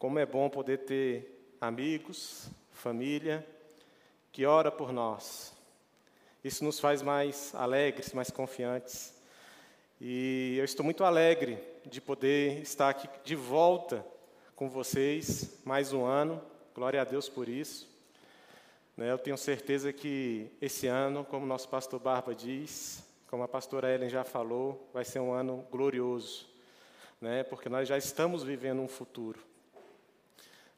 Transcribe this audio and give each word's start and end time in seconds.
Como 0.00 0.18
é 0.18 0.24
bom 0.24 0.48
poder 0.48 0.78
ter 0.78 1.54
amigos, 1.60 2.48
família, 2.72 3.46
que 4.32 4.46
ora 4.46 4.70
por 4.70 4.92
nós. 4.92 5.52
Isso 6.42 6.64
nos 6.64 6.80
faz 6.80 7.02
mais 7.02 7.54
alegres, 7.54 8.14
mais 8.14 8.30
confiantes. 8.30 9.14
E 10.00 10.56
eu 10.56 10.64
estou 10.64 10.82
muito 10.82 11.04
alegre 11.04 11.58
de 11.84 12.00
poder 12.00 12.62
estar 12.62 12.88
aqui 12.88 13.10
de 13.22 13.36
volta 13.36 14.02
com 14.56 14.70
vocês 14.70 15.60
mais 15.66 15.92
um 15.92 16.06
ano. 16.06 16.40
Glória 16.74 17.02
a 17.02 17.04
Deus 17.04 17.28
por 17.28 17.46
isso. 17.46 17.86
Né, 18.96 19.12
eu 19.12 19.18
tenho 19.18 19.36
certeza 19.36 19.92
que 19.92 20.50
esse 20.62 20.86
ano, 20.86 21.26
como 21.26 21.44
nosso 21.44 21.68
pastor 21.68 22.00
Barba 22.00 22.34
diz, 22.34 23.04
como 23.28 23.42
a 23.42 23.48
pastora 23.48 23.94
Ellen 23.94 24.08
já 24.08 24.24
falou, 24.24 24.88
vai 24.94 25.04
ser 25.04 25.20
um 25.20 25.34
ano 25.34 25.62
glorioso, 25.70 26.48
né? 27.20 27.42
porque 27.44 27.68
nós 27.68 27.86
já 27.86 27.98
estamos 27.98 28.42
vivendo 28.42 28.80
um 28.80 28.88
futuro. 28.88 29.49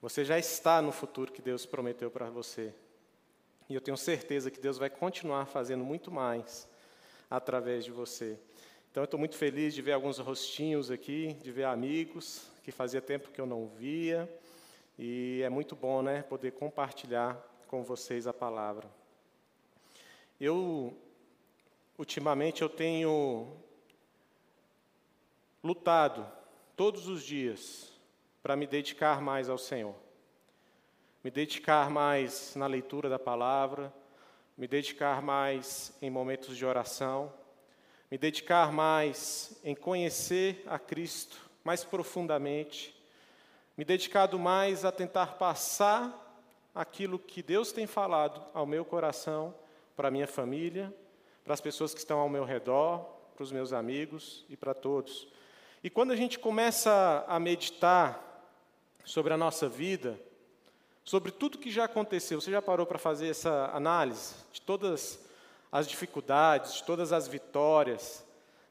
Você 0.03 0.25
já 0.25 0.37
está 0.37 0.83
no 0.83 0.91
futuro 0.91 1.31
que 1.31 1.41
Deus 1.41 1.65
prometeu 1.65 2.11
para 2.11 2.29
você. 2.29 2.75
E 3.69 3.75
eu 3.77 3.81
tenho 3.81 3.97
certeza 3.97 4.51
que 4.51 4.59
Deus 4.59 4.77
vai 4.77 4.91
continuar 4.91 5.47
fazendo 5.47 5.85
muito 5.85 6.11
mais 6.11 6.69
através 7.31 7.85
de 7.85 7.93
você. 7.93 8.37
Então, 8.91 9.03
eu 9.03 9.05
estou 9.05 9.19
muito 9.19 9.37
feliz 9.37 9.73
de 9.73 9.81
ver 9.81 9.93
alguns 9.93 10.19
rostinhos 10.19 10.91
aqui, 10.91 11.35
de 11.35 11.53
ver 11.53 11.67
amigos 11.67 12.49
que 12.65 12.73
fazia 12.73 13.01
tempo 13.01 13.31
que 13.31 13.41
eu 13.41 13.47
não 13.47 13.69
via. 13.69 14.29
E 14.99 15.41
é 15.41 15.49
muito 15.49 15.77
bom, 15.77 16.03
né, 16.03 16.23
poder 16.23 16.51
compartilhar 16.51 17.41
com 17.69 17.85
vocês 17.85 18.27
a 18.27 18.33
palavra. 18.33 18.91
Eu 20.41 20.99
ultimamente 21.97 22.61
eu 22.61 22.69
tenho 22.69 23.57
lutado 25.63 26.27
todos 26.77 27.07
os 27.07 27.23
dias 27.23 27.92
para 28.43 28.57
me 28.57 28.67
dedicar 28.67 29.21
mais 29.21 29.49
ao 29.49 29.59
Senhor. 29.59 29.95
Me 31.23 31.31
dedicar 31.31 31.89
mais 31.89 32.57
na 32.57 32.67
leitura 32.67 33.09
da 33.09 33.19
palavra, 33.19 33.93
me 34.59 34.67
dedicar 34.67 35.23
mais 35.23 35.97
em 36.03 36.11
momentos 36.11 36.57
de 36.57 36.67
oração, 36.67 37.33
me 38.11 38.19
dedicar 38.19 38.73
mais 38.73 39.59
em 39.63 39.75
conhecer 39.75 40.65
a 40.67 40.79
Cristo 40.79 41.53
mais 41.65 41.85
profundamente, 41.85 42.95
me 43.77 43.85
dedicado 43.85 44.39
mais 44.39 44.85
a 44.85 44.93
tentar 44.93 45.35
passar 45.35 46.19
aquilo 46.75 47.19
que 47.19 47.43
Deus 47.43 47.73
tem 47.73 47.87
falado 47.87 48.45
ao 48.53 48.67
meu 48.67 48.85
coração, 48.85 49.55
para 49.95 50.09
a 50.09 50.11
minha 50.11 50.27
família, 50.27 50.93
para 51.45 51.55
as 51.55 51.61
pessoas 51.61 51.93
que 51.93 52.01
estão 52.01 52.19
ao 52.19 52.29
meu 52.29 52.45
redor, 52.45 53.01
para 53.35 53.45
os 53.45 53.53
meus 53.53 53.73
amigos 53.73 54.45
e 54.49 54.57
para 54.57 54.75
todos. 54.75 55.29
E 55.85 55.91
quando 55.91 56.13
a 56.13 56.17
gente 56.17 56.39
começa 56.39 57.25
a 57.29 57.39
meditar 57.39 58.32
sobre 59.05 59.33
a 59.33 59.37
nossa 59.37 59.69
vida, 59.69 60.19
sobre 61.05 61.31
tudo 61.31 61.59
que 61.59 61.71
já 61.71 61.85
aconteceu, 61.85 62.41
você 62.41 62.51
já 62.51 62.63
parou 62.63 62.87
para 62.87 62.99
fazer 62.99 63.29
essa 63.29 63.71
análise 63.75 64.35
de 64.53 64.61
todas 64.61 65.19
as 65.71 65.89
dificuldades, 65.89 66.75
de 66.75 66.85
todas 66.85 67.13
as 67.13 67.27
vitórias, 67.27 68.25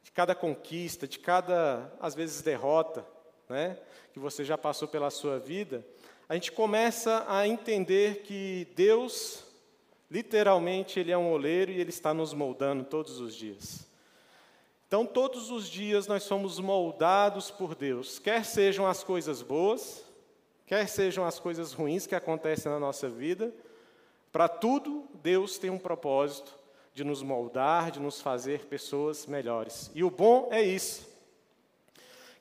de 0.04 0.12
cada 0.12 0.34
conquista, 0.34 1.08
de 1.08 1.20
cada, 1.20 1.92
às 2.00 2.16
vezes, 2.16 2.42
derrota, 2.42 3.06
né, 3.50 3.78
que 4.14 4.20
você 4.20 4.46
já 4.46 4.58
passou 4.58 4.88
pela 4.88 5.10
sua 5.10 5.40
vida, 5.40 5.86
a 6.30 6.34
gente 6.34 6.52
começa 6.52 7.26
a 7.28 7.48
entender 7.48 8.22
que 8.24 8.68
Deus 8.76 9.44
Literalmente, 10.12 11.00
Ele 11.00 11.10
é 11.10 11.18
um 11.18 11.32
oleiro 11.32 11.72
e 11.72 11.80
Ele 11.80 11.90
está 11.90 12.14
nos 12.14 12.34
moldando 12.34 12.84
todos 12.84 13.22
os 13.22 13.34
dias. 13.34 13.88
Então, 14.86 15.06
todos 15.06 15.50
os 15.50 15.70
dias 15.70 16.06
nós 16.06 16.24
somos 16.24 16.60
moldados 16.60 17.50
por 17.50 17.74
Deus, 17.74 18.20
quer 18.20 18.44
sejam 18.44 18.86
as 18.86 19.06
coisas 19.06 19.42
boas, 19.42 20.04
quer 20.72 20.88
sejam 20.88 21.26
as 21.26 21.38
coisas 21.38 21.74
ruins 21.74 22.08
que 22.08 22.16
acontecem 22.16 22.72
na 22.72 22.80
nossa 22.80 23.10
vida, 23.10 23.54
para 24.32 24.48
tudo 24.48 25.04
Deus 25.16 25.58
tem 25.58 25.70
um 25.70 25.78
propósito 25.78 26.58
de 26.94 27.04
nos 27.04 27.22
moldar, 27.22 27.92
de 27.92 28.00
nos 28.00 28.22
fazer 28.22 28.68
pessoas 28.68 29.26
melhores. 29.26 29.92
E 29.94 30.02
o 30.02 30.10
bom 30.10 30.48
é 30.50 30.62
isso, 30.62 31.06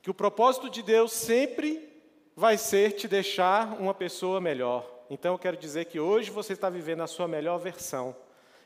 que 0.01 0.09
o 0.09 0.13
propósito 0.13 0.69
de 0.69 0.81
Deus 0.81 1.11
sempre 1.11 1.89
vai 2.33 2.57
ser 2.57 2.93
te 2.93 3.05
deixar 3.05 3.77
uma 3.81 3.93
pessoa 3.93 4.39
melhor. 4.39 4.89
Então 5.09 5.33
eu 5.33 5.37
quero 5.37 5.57
dizer 5.57 5.83
que 5.87 5.99
hoje 5.99 6.31
você 6.31 6.53
está 6.53 6.69
vivendo 6.69 7.03
a 7.03 7.07
sua 7.07 7.27
melhor 7.27 7.57
versão. 7.57 8.15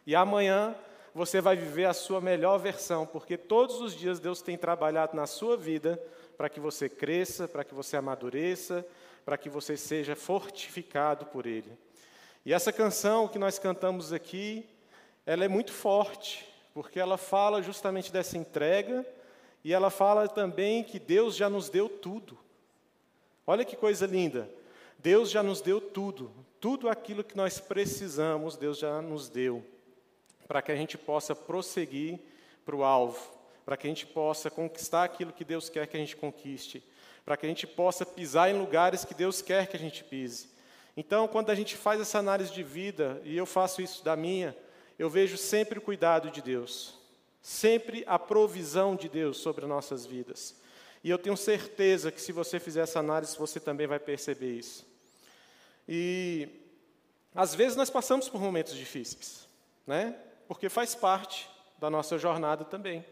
E 0.06 0.16
amanhã 0.16 0.75
você 1.12 1.42
vai 1.42 1.56
viver 1.56 1.86
a 1.86 1.94
sua 1.94 2.22
melhor 2.22 2.59
versão, 2.59 3.04
porque 3.04 3.36
todos 3.36 3.81
os 3.81 3.96
dias 3.96 4.20
Deus 4.20 4.44
tem 4.44 4.59
trabalhado 4.59 5.16
na 5.18 5.25
sua 5.25 5.58
vida 5.58 6.00
para 6.38 6.50
que 6.50 6.59
você 6.59 6.88
cresça, 6.88 7.48
para 7.48 7.64
que 7.64 7.74
você 7.74 7.98
amadureça, 7.98 8.86
para 9.25 9.38
que 9.38 9.50
você 9.50 9.75
seja 9.75 10.16
fortificado 10.16 11.25
por 11.25 11.47
Ele. 11.47 11.72
E 12.46 12.53
essa 12.53 12.72
canção 12.72 13.28
que 13.28 13.40
nós 13.40 13.58
cantamos 13.58 14.13
aqui, 14.13 14.69
ela 15.25 15.44
é 15.44 15.47
muito 15.47 15.74
forte, 15.74 16.47
porque 16.74 17.00
ela 17.00 17.18
fala 17.18 17.62
justamente 17.63 18.12
dessa 18.13 18.38
entrega 18.38 19.03
e 19.63 19.74
ela 19.74 19.90
fala 19.90 20.28
também 20.28 20.84
que 20.84 21.00
Deus 21.00 21.36
já 21.36 21.50
nos 21.50 21.69
deu 21.69 21.90
tudo. 21.90 22.38
Olha 23.47 23.66
que 23.66 23.75
coisa 23.75 24.06
linda. 24.06 24.47
Deus 25.00 25.30
já 25.30 25.44
nos 25.44 25.62
deu 25.62 25.80
tudo, 25.81 26.31
tudo 26.59 26.90
aquilo 26.90 27.24
que 27.24 27.38
nós 27.38 27.59
precisamos, 27.59 28.57
Deus 28.57 28.80
já 28.80 29.02
nos 29.02 29.30
deu, 29.30 29.63
para 30.47 30.62
que 30.62 30.72
a 30.72 30.75
gente 30.75 30.97
possa 30.97 31.36
prosseguir 31.36 32.19
para 32.66 32.75
o 32.75 32.84
alvo, 32.84 33.19
para 33.63 33.78
que 33.78 33.86
a 33.86 33.90
gente 33.90 34.07
possa 34.07 34.50
conquistar 34.50 35.03
aquilo 35.03 35.31
que 35.31 35.46
Deus 35.46 35.69
quer 35.69 35.86
que 35.86 35.96
a 35.96 36.00
gente 36.00 36.16
conquiste, 36.16 36.84
para 37.25 37.36
que 37.36 37.46
a 37.46 37.50
gente 37.50 37.66
possa 37.66 38.06
pisar 38.06 38.50
em 38.50 38.58
lugares 38.58 39.03
que 39.03 39.13
Deus 39.13 39.41
quer 39.41 39.68
que 39.68 39.75
a 39.75 39.80
gente 39.80 40.03
pise. 40.03 40.47
Então, 40.96 41.28
quando 41.28 41.50
a 41.50 41.56
gente 41.56 41.75
faz 41.75 42.00
essa 42.00 42.19
análise 42.19 42.53
de 42.53 42.63
vida, 42.63 43.19
e 43.25 43.36
eu 43.36 43.46
faço 43.46 43.81
isso 43.81 44.03
da 44.03 44.16
minha, 44.16 44.56
eu 44.97 45.09
vejo 45.09 45.38
sempre 45.38 45.80
o 45.80 45.81
cuidado 45.81 46.30
de 46.30 46.41
Deus, 46.41 46.94
sempre 47.41 48.03
a 48.08 48.18
provisão 48.18 48.96
de 48.96 49.09
Deus 49.09 49.38
sobre 49.38 49.66
nossas 49.66 50.06
vidas. 50.06 50.56
E 51.03 51.09
eu 51.09 51.18
tenho 51.18 51.36
certeza 51.36 52.12
que 52.12 52.22
se 52.22 52.31
você 52.31 52.59
fizer 52.59 52.81
essa 52.81 53.00
análise, 53.00 53.38
você 53.38 53.59
também 53.59 53.88
vai 53.88 54.00
perceber 54.00 54.53
isso. 54.53 54.86
E 55.88 56.47
às 57.34 57.53
vezes 57.53 57.75
nós 57.75 57.90
passamos 57.90 58.30
por 58.30 58.40
momentos 58.40 58.74
difíceis, 58.74 59.47
né? 59.86 60.16
Porque 60.47 60.69
faz 60.69 60.96
parte 60.96 61.50
da 61.78 61.90
nossa 61.90 62.18
jornada 62.18 62.63
também. 62.63 63.06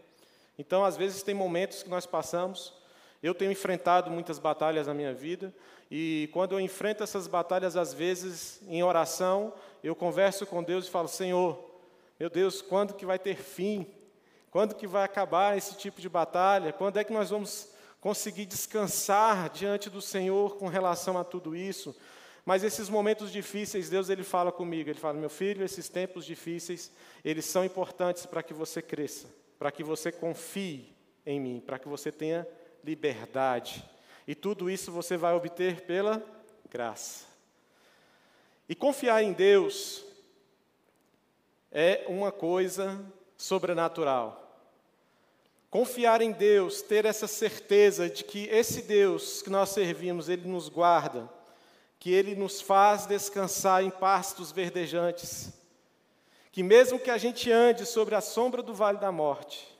Então, 0.57 0.85
às 0.85 0.95
vezes 0.95 1.23
tem 1.23 1.35
momentos 1.35 1.83
que 1.83 1.89
nós 1.89 2.05
passamos. 2.05 2.73
Eu 3.23 3.33
tenho 3.33 3.53
enfrentado 3.53 4.11
muitas 4.11 4.37
batalhas 4.37 4.85
na 4.85 4.93
minha 4.93 5.13
vida 5.13 5.53
e 5.89 6.29
quando 6.33 6.51
eu 6.51 6.59
enfrento 6.59 7.03
essas 7.03 7.25
batalhas, 7.25 7.77
às 7.77 7.93
vezes 7.93 8.59
em 8.67 8.83
oração, 8.83 9.53
eu 9.81 9.95
converso 9.95 10.45
com 10.45 10.61
Deus 10.61 10.87
e 10.87 10.91
falo: 10.91 11.07
Senhor, 11.07 11.57
meu 12.19 12.29
Deus, 12.29 12.61
quando 12.61 12.93
que 12.93 13.05
vai 13.05 13.17
ter 13.17 13.37
fim? 13.37 13.87
Quando 14.51 14.75
que 14.75 14.85
vai 14.85 15.03
acabar 15.03 15.57
esse 15.57 15.77
tipo 15.77 16.01
de 16.01 16.09
batalha? 16.09 16.73
Quando 16.73 16.97
é 16.97 17.03
que 17.03 17.13
nós 17.13 17.29
vamos 17.29 17.69
conseguir 18.01 18.45
descansar 18.45 19.49
diante 19.49 19.89
do 19.89 20.01
Senhor 20.01 20.57
com 20.57 20.67
relação 20.67 21.17
a 21.17 21.23
tudo 21.23 21.55
isso? 21.55 21.95
Mas 22.45 22.61
esses 22.61 22.89
momentos 22.89 23.31
difíceis, 23.31 23.89
Deus 23.89 24.09
ele 24.09 24.23
fala 24.23 24.51
comigo, 24.51 24.89
ele 24.89 24.99
fala: 24.99 25.13
"Meu 25.13 25.29
filho, 25.29 25.63
esses 25.63 25.87
tempos 25.87 26.25
difíceis, 26.25 26.91
eles 27.23 27.45
são 27.45 27.63
importantes 27.63 28.25
para 28.25 28.43
que 28.43 28.53
você 28.53 28.81
cresça, 28.81 29.27
para 29.57 29.71
que 29.71 29.81
você 29.81 30.11
confie 30.11 30.93
em 31.25 31.39
mim, 31.39 31.63
para 31.65 31.79
que 31.79 31.87
você 31.87 32.11
tenha 32.11 32.45
liberdade. 32.83 33.83
E 34.27 34.35
tudo 34.35 34.69
isso 34.69 34.91
você 34.91 35.17
vai 35.17 35.33
obter 35.33 35.81
pela 35.81 36.23
graça. 36.69 37.25
E 38.67 38.75
confiar 38.75 39.23
em 39.23 39.33
Deus 39.33 40.03
é 41.71 42.05
uma 42.07 42.31
coisa 42.31 43.03
sobrenatural. 43.37 44.39
Confiar 45.69 46.21
em 46.21 46.31
Deus, 46.31 46.81
ter 46.81 47.05
essa 47.05 47.27
certeza 47.27 48.09
de 48.09 48.23
que 48.23 48.47
esse 48.49 48.83
Deus 48.83 49.41
que 49.41 49.49
nós 49.49 49.69
servimos, 49.69 50.29
ele 50.29 50.47
nos 50.47 50.69
guarda 50.69 51.29
que 52.03 52.11
Ele 52.11 52.35
nos 52.35 52.59
faz 52.59 53.05
descansar 53.05 53.81
em 53.81 53.89
pastos 53.89 54.51
verdejantes, 54.51 55.53
que 56.51 56.61
mesmo 56.61 56.99
que 56.99 57.09
a 57.09 57.17
gente 57.17 57.49
ande 57.49 57.85
sobre 57.85 58.13
a 58.13 58.19
sombra 58.19 58.61
do 58.61 58.73
vale 58.73 58.97
da 58.97 59.09
morte, 59.09 59.73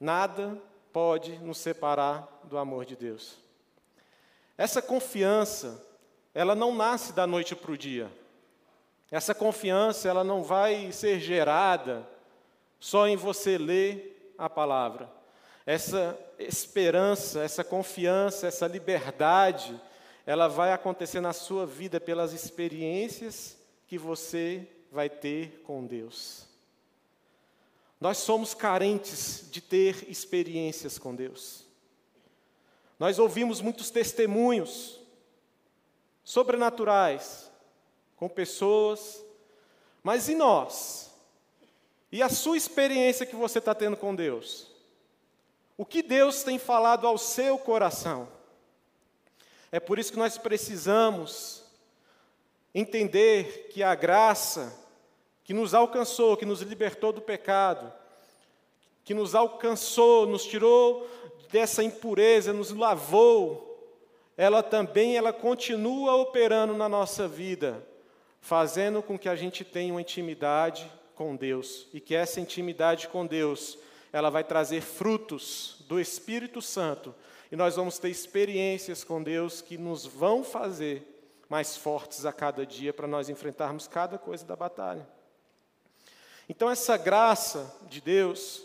nada 0.00 0.60
pode 0.92 1.38
nos 1.38 1.58
separar 1.58 2.40
do 2.44 2.58
amor 2.58 2.84
de 2.84 2.96
Deus. 2.96 3.36
Essa 4.56 4.82
confiança, 4.82 5.82
ela 6.34 6.54
não 6.54 6.74
nasce 6.74 7.12
da 7.12 7.26
noite 7.26 7.56
para 7.56 7.72
o 7.72 7.78
dia. 7.78 8.10
Essa 9.10 9.34
confiança, 9.34 10.08
ela 10.08 10.22
não 10.22 10.42
vai 10.42 10.92
ser 10.92 11.18
gerada 11.18 12.06
só 12.78 13.08
em 13.08 13.16
você 13.16 13.58
ler 13.58 14.34
a 14.38 14.48
palavra. 14.48 15.10
Essa 15.64 16.18
esperança, 16.38 17.42
essa 17.42 17.62
confiança, 17.62 18.46
essa 18.46 18.66
liberdade, 18.66 19.80
ela 20.26 20.48
vai 20.48 20.72
acontecer 20.72 21.20
na 21.20 21.32
sua 21.32 21.66
vida 21.66 22.00
pelas 22.00 22.32
experiências 22.32 23.58
que 23.86 23.98
você 23.98 24.66
vai 24.92 25.08
ter 25.08 25.62
com 25.64 25.86
Deus. 25.86 26.49
Nós 28.00 28.18
somos 28.18 28.54
carentes 28.54 29.44
de 29.50 29.60
ter 29.60 30.08
experiências 30.08 30.98
com 30.98 31.14
Deus. 31.14 31.66
Nós 32.98 33.18
ouvimos 33.18 33.60
muitos 33.60 33.90
testemunhos 33.90 34.98
sobrenaturais 36.24 37.50
com 38.16 38.28
pessoas, 38.28 39.22
mas 40.02 40.28
e 40.28 40.34
nós? 40.34 41.10
E 42.10 42.22
a 42.22 42.28
sua 42.28 42.56
experiência 42.56 43.26
que 43.26 43.36
você 43.36 43.58
está 43.58 43.74
tendo 43.74 43.96
com 43.96 44.14
Deus? 44.14 44.70
O 45.76 45.84
que 45.84 46.02
Deus 46.02 46.42
tem 46.42 46.58
falado 46.58 47.06
ao 47.06 47.18
seu 47.18 47.58
coração? 47.58 48.28
É 49.70 49.78
por 49.78 49.98
isso 49.98 50.12
que 50.12 50.18
nós 50.18 50.36
precisamos 50.36 51.62
entender 52.74 53.68
que 53.72 53.82
a 53.82 53.94
graça 53.94 54.79
que 55.50 55.54
nos 55.54 55.74
alcançou, 55.74 56.36
que 56.36 56.46
nos 56.46 56.60
libertou 56.62 57.12
do 57.12 57.20
pecado, 57.20 57.92
que 59.02 59.12
nos 59.12 59.34
alcançou, 59.34 60.24
nos 60.24 60.44
tirou 60.44 61.04
dessa 61.50 61.82
impureza, 61.82 62.52
nos 62.52 62.70
lavou, 62.70 63.92
ela 64.36 64.62
também 64.62 65.16
ela 65.16 65.32
continua 65.32 66.14
operando 66.14 66.74
na 66.74 66.88
nossa 66.88 67.26
vida, 67.26 67.84
fazendo 68.40 69.02
com 69.02 69.18
que 69.18 69.28
a 69.28 69.34
gente 69.34 69.64
tenha 69.64 69.92
uma 69.92 70.00
intimidade 70.00 70.88
com 71.16 71.34
Deus 71.34 71.88
e 71.92 71.98
que 71.98 72.14
essa 72.14 72.40
intimidade 72.40 73.08
com 73.08 73.26
Deus, 73.26 73.76
ela 74.12 74.30
vai 74.30 74.44
trazer 74.44 74.80
frutos 74.80 75.78
do 75.88 75.98
Espírito 75.98 76.62
Santo 76.62 77.12
e 77.50 77.56
nós 77.56 77.74
vamos 77.74 77.98
ter 77.98 78.08
experiências 78.08 79.02
com 79.02 79.20
Deus 79.20 79.60
que 79.60 79.76
nos 79.76 80.06
vão 80.06 80.44
fazer 80.44 81.04
mais 81.48 81.76
fortes 81.76 82.24
a 82.24 82.32
cada 82.32 82.64
dia 82.64 82.92
para 82.92 83.08
nós 83.08 83.28
enfrentarmos 83.28 83.88
cada 83.88 84.16
coisa 84.16 84.46
da 84.46 84.54
batalha. 84.54 85.18
Então 86.50 86.68
essa 86.68 86.96
graça 86.96 87.72
de 87.88 88.00
Deus, 88.00 88.64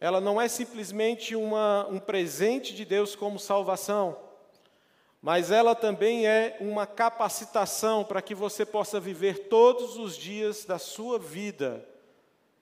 ela 0.00 0.20
não 0.20 0.40
é 0.40 0.48
simplesmente 0.48 1.36
uma, 1.36 1.86
um 1.86 2.00
presente 2.00 2.74
de 2.74 2.84
Deus 2.84 3.14
como 3.14 3.38
salvação, 3.38 4.18
mas 5.22 5.52
ela 5.52 5.76
também 5.76 6.26
é 6.26 6.56
uma 6.58 6.88
capacitação 6.88 8.02
para 8.02 8.20
que 8.20 8.34
você 8.34 8.66
possa 8.66 8.98
viver 8.98 9.46
todos 9.46 9.96
os 9.96 10.16
dias 10.16 10.64
da 10.64 10.76
sua 10.76 11.20
vida 11.20 11.86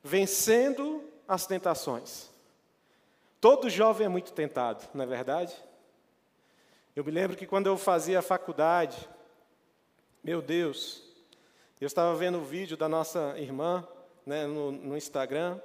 vencendo 0.05 1.03
as 1.27 1.47
tentações. 1.47 2.29
Todo 3.41 3.71
jovem 3.71 4.05
é 4.05 4.11
muito 4.11 4.35
tentado, 4.35 4.87
não 4.93 5.05
é 5.05 5.07
verdade? 5.07 5.57
Eu 6.95 7.03
me 7.03 7.11
lembro 7.11 7.39
que 7.39 7.47
quando 7.47 7.69
eu 7.69 7.79
fazia 7.79 8.19
a 8.19 8.23
faculdade, 8.23 9.09
meu 10.23 10.43
Deus, 10.43 11.03
eu 11.81 11.87
estava 11.87 12.15
vendo 12.15 12.37
o 12.37 12.45
vídeo 12.45 12.77
da 12.77 12.87
nossa 12.87 13.35
irmã 13.39 13.89
né, 14.29 14.47
no, 14.47 14.71
no 14.71 14.95
Instagram, 14.95 15.59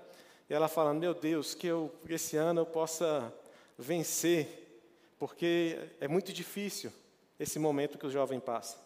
e 0.50 0.54
ela 0.54 0.69
falando, 0.69 1.00
meu 1.00 1.13
Deus, 1.13 1.54
que 1.54 1.68
eu, 1.68 1.94
esse 2.07 2.38
ano 2.38 2.62
eu 2.62 2.65
possa 2.65 3.31
vencer, 3.77 4.81
porque 5.19 5.89
é 6.00 6.07
muito 6.07 6.31
difícil 6.31 6.89
esse 7.38 7.60
momento 7.60 7.98
que 7.98 8.07
o 8.07 8.10
jovem 8.10 8.39
passa. 8.39 8.77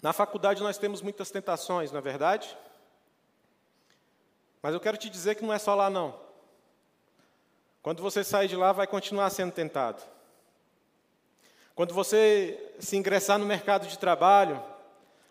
Na 0.00 0.12
faculdade 0.12 0.62
nós 0.62 0.78
temos 0.78 1.02
muitas 1.02 1.28
tentações, 1.30 1.90
não 1.90 1.98
é 1.98 2.02
verdade? 2.02 2.56
Mas 4.62 4.72
eu 4.72 4.78
quero 4.78 4.96
te 4.96 5.10
dizer 5.10 5.34
que 5.34 5.44
não 5.44 5.52
é 5.52 5.58
só 5.58 5.74
lá 5.74 5.90
não. 5.90 6.18
Quando 7.82 8.00
você 8.00 8.22
sair 8.22 8.46
de 8.46 8.54
lá, 8.54 8.70
vai 8.70 8.86
continuar 8.86 9.28
sendo 9.30 9.52
tentado. 9.52 10.02
Quando 11.74 11.92
você 11.92 12.74
se 12.78 12.96
ingressar 12.96 13.38
no 13.40 13.46
mercado 13.46 13.88
de 13.88 13.98
trabalho, 13.98 14.62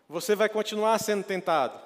você 0.09 0.33
vai 0.35 0.49
continuar 0.49 0.97
sendo 0.97 1.23
tentado. 1.23 1.79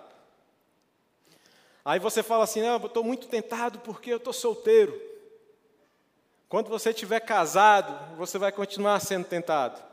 Aí 1.83 1.99
você 1.99 2.23
fala 2.23 2.45
assim: 2.45 2.61
eu 2.61 2.77
estou 2.77 3.03
muito 3.03 3.27
tentado 3.27 3.79
porque 3.79 4.13
eu 4.13 4.17
estou 4.17 4.31
solteiro. 4.31 4.99
Quando 6.47 6.69
você 6.69 6.91
estiver 6.91 7.19
casado, 7.19 8.15
você 8.15 8.37
vai 8.37 8.51
continuar 8.51 8.99
sendo 9.01 9.25
tentado. 9.25 9.83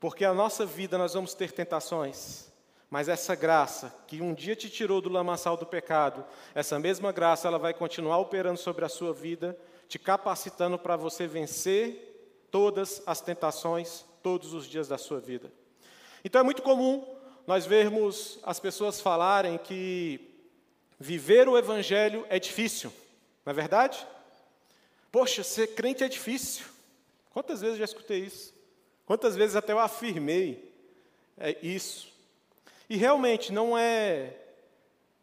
Porque 0.00 0.24
a 0.24 0.32
nossa 0.32 0.64
vida 0.64 0.96
nós 0.96 1.12
vamos 1.12 1.34
ter 1.34 1.52
tentações. 1.52 2.50
Mas 2.88 3.08
essa 3.08 3.34
graça 3.34 3.94
que 4.06 4.20
um 4.20 4.34
dia 4.34 4.56
te 4.56 4.68
tirou 4.68 5.00
do 5.00 5.08
lamaçal 5.08 5.56
do 5.56 5.66
pecado, 5.66 6.24
essa 6.54 6.78
mesma 6.78 7.12
graça 7.12 7.48
ela 7.48 7.58
vai 7.58 7.74
continuar 7.74 8.18
operando 8.18 8.58
sobre 8.58 8.84
a 8.84 8.88
sua 8.88 9.12
vida, 9.12 9.58
te 9.88 9.98
capacitando 9.98 10.78
para 10.78 10.96
você 10.96 11.26
vencer 11.26 12.46
todas 12.50 13.02
as 13.06 13.20
tentações 13.20 14.04
todos 14.22 14.52
os 14.52 14.66
dias 14.66 14.88
da 14.88 14.98
sua 14.98 15.20
vida. 15.20 15.50
Então 16.24 16.40
é 16.40 16.44
muito 16.44 16.62
comum 16.62 17.04
nós 17.46 17.66
vermos 17.66 18.38
as 18.42 18.60
pessoas 18.60 19.00
falarem 19.00 19.58
que 19.58 20.20
viver 20.98 21.48
o 21.48 21.58
evangelho 21.58 22.24
é 22.28 22.38
difícil. 22.38 22.92
Não 23.44 23.50
é 23.50 23.54
verdade? 23.54 24.06
Poxa, 25.10 25.42
ser 25.42 25.68
crente 25.74 26.04
é 26.04 26.08
difícil. 26.08 26.64
Quantas 27.30 27.60
vezes 27.60 27.78
já 27.78 27.84
escutei 27.84 28.20
isso? 28.20 28.54
Quantas 29.04 29.34
vezes 29.34 29.56
até 29.56 29.72
eu 29.72 29.78
afirmei 29.78 30.72
é 31.36 31.56
isso? 31.62 32.12
E 32.88 32.96
realmente 32.96 33.52
não 33.52 33.76
é 33.76 34.36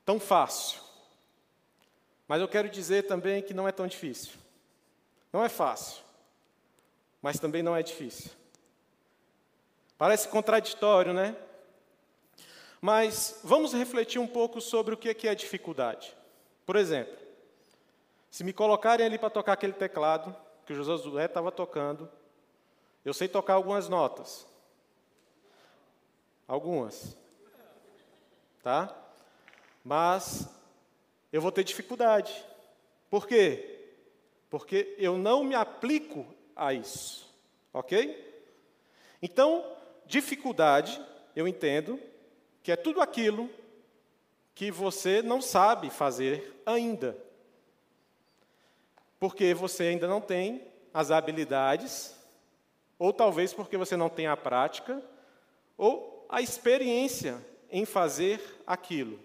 tão 0.06 0.20
fácil. 0.20 0.82
Mas 2.28 2.42
eu 2.42 2.48
quero 2.48 2.70
dizer 2.70 3.08
também 3.08 3.42
que 3.42 3.54
não 3.54 3.68
é 3.68 3.72
tão 3.72 3.88
difícil. 3.88 4.34
Não 5.32 5.44
é 5.44 5.50
fácil, 5.50 6.02
mas 7.22 7.40
também 7.40 7.64
não 7.64 7.76
é 7.76 7.84
difícil. 7.84 8.32
Parece 10.00 10.30
contraditório, 10.30 11.14
né? 11.14 11.36
Mas 12.82 13.42
vamos 13.44 13.74
refletir 13.74 14.18
um 14.18 14.26
pouco 14.26 14.60
sobre 14.60 14.96
o 14.96 14.98
que 14.98 15.28
é 15.28 15.36
dificuldade. 15.36 16.16
Por 16.66 16.76
exemplo, 16.76 17.16
se 18.32 18.44
me 18.44 18.54
colocarem 18.54 19.06
ali 19.06 19.20
para 19.20 19.30
tocar 19.30 19.54
aquele 19.54 19.74
teclado 19.74 20.36
que 20.66 20.74
o 20.74 20.84
Josué 20.84 21.26
estava 21.26 21.52
tocando, 21.52 22.10
eu 23.06 23.14
sei 23.14 23.28
tocar 23.28 23.54
algumas 23.54 23.88
notas. 23.88 24.48
Algumas 26.48 27.16
tá? 28.64 28.96
Mas 29.84 30.48
eu 31.32 31.42
vou 31.42 31.52
ter 31.52 31.64
dificuldade. 31.64 32.34
Por 33.10 33.28
quê? 33.28 33.90
Porque 34.50 34.96
eu 34.98 35.18
não 35.18 35.44
me 35.44 35.56
aplico 35.56 36.26
a 36.56 36.74
isso, 36.74 37.28
ok? 37.74 38.28
Então, 39.22 39.66
dificuldade, 40.10 41.00
eu 41.36 41.48
entendo 41.48 42.00
que 42.64 42.72
é 42.72 42.76
tudo 42.76 43.00
aquilo 43.00 43.48
que 44.56 44.72
você 44.72 45.22
não 45.22 45.40
sabe 45.40 45.92
fazer 45.92 46.62
ainda. 46.66 47.16
Porque 49.20 49.54
você 49.54 49.84
ainda 49.84 50.08
não 50.08 50.20
tem 50.20 50.64
as 50.92 51.12
habilidades, 51.12 52.16
ou 52.98 53.14
talvez 53.14 53.54
porque 53.54 53.78
você 53.78 53.96
não 53.96 54.10
tem 54.10 54.26
a 54.26 54.36
prática, 54.36 55.02
ou 55.78 56.26
a 56.28 56.42
experiência 56.42 57.38
em 57.72 57.86
fazer 57.86 58.42
aquilo. 58.66 59.20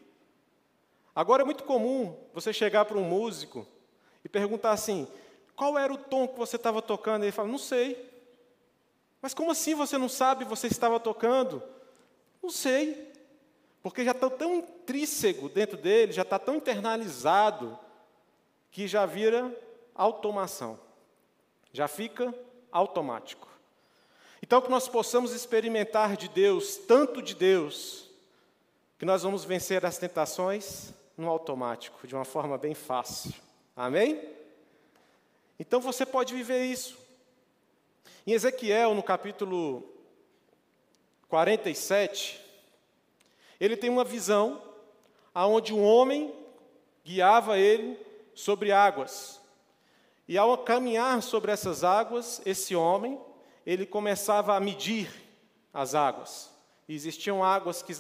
Agora 1.15 1.43
é 1.43 1.47
muito 1.47 1.65
comum 1.65 2.15
você 2.35 2.53
chegar 2.53 2.85
para 2.85 2.99
um 2.99 3.09
músico 3.09 3.67
e 4.23 4.29
perguntar 4.29 4.73
assim: 4.73 5.09
qual 5.57 5.79
era 5.79 5.93
o 5.93 5.99
tom 5.99 6.29
que 6.29 6.39
você 6.39 6.57
estava 6.57 6.83
tocando? 6.83 7.25
Ele 7.25 7.33
fala: 7.33 7.49
não 7.49 7.59
sei. 7.59 8.14
Mas 9.25 9.33
como 9.33 9.53
assim 9.53 9.75
você 9.75 9.97
não 9.97 10.07
sabe 10.07 10.45
você 10.45 10.67
estava 10.67 11.01
tocando? 11.01 11.63
Não 12.43 12.51
sei. 12.51 13.11
Porque 13.83 14.05
já 14.05 14.11
está 14.11 14.29
tão 14.29 14.57
intrínseco 14.57 15.49
dentro 15.49 15.79
dele, 15.79 16.13
já 16.13 16.21
está 16.21 16.39
tão 16.39 16.57
internalizado, 16.57 17.79
que 18.71 18.87
já 18.87 19.07
vira 19.07 19.51
automação. 19.95 20.79
Já 21.73 21.89
fica 21.89 22.35
automático. 22.71 23.49
Então, 24.43 24.61
que 24.61 24.71
nós 24.71 24.89
possamos 24.89 25.33
experimentar 25.33 26.19
de 26.19 26.29
Deus, 26.29 26.77
tanto 26.77 27.23
de 27.23 27.35
Deus, 27.35 28.11
que 28.99 29.07
nós 29.07 29.23
vamos 29.23 29.43
vencer 29.43 29.87
as 29.87 29.97
tentações 29.97 30.93
no 31.17 31.31
automático, 31.31 32.07
de 32.07 32.15
uma 32.15 32.27
forma 32.27 32.59
bem 32.59 32.75
fácil. 32.75 33.33
Amém? 33.75 34.21
Então 35.59 35.81
você 35.81 36.05
pode 36.05 36.35
viver 36.35 36.67
isso. 36.67 37.04
Em 38.27 38.33
Ezequiel, 38.33 38.95
no 38.95 39.03
capítulo 39.03 39.87
47, 41.29 42.41
ele 43.61 43.77
tem 43.77 43.91
uma 43.91 44.03
visão 44.03 44.63
aonde 45.35 45.75
um 45.75 45.85
homem 45.85 46.35
guiava 47.05 47.59
ele 47.59 47.99
sobre 48.35 48.73
águas. 48.73 49.43
E 50.27 50.39
ao 50.39 50.57
caminhar 50.57 51.23
sobre 51.23 51.53
essas 51.53 51.85
águas, 51.85 52.41
esse 52.47 52.75
homem, 52.75 53.21
ele 53.67 53.85
começava 53.85 54.57
a 54.57 54.61
medir 54.61 55.11
as 55.71 55.95
águas. 55.95 56.51
Existiam 56.89 57.45
águas 57.45 57.83
que 57.83 57.93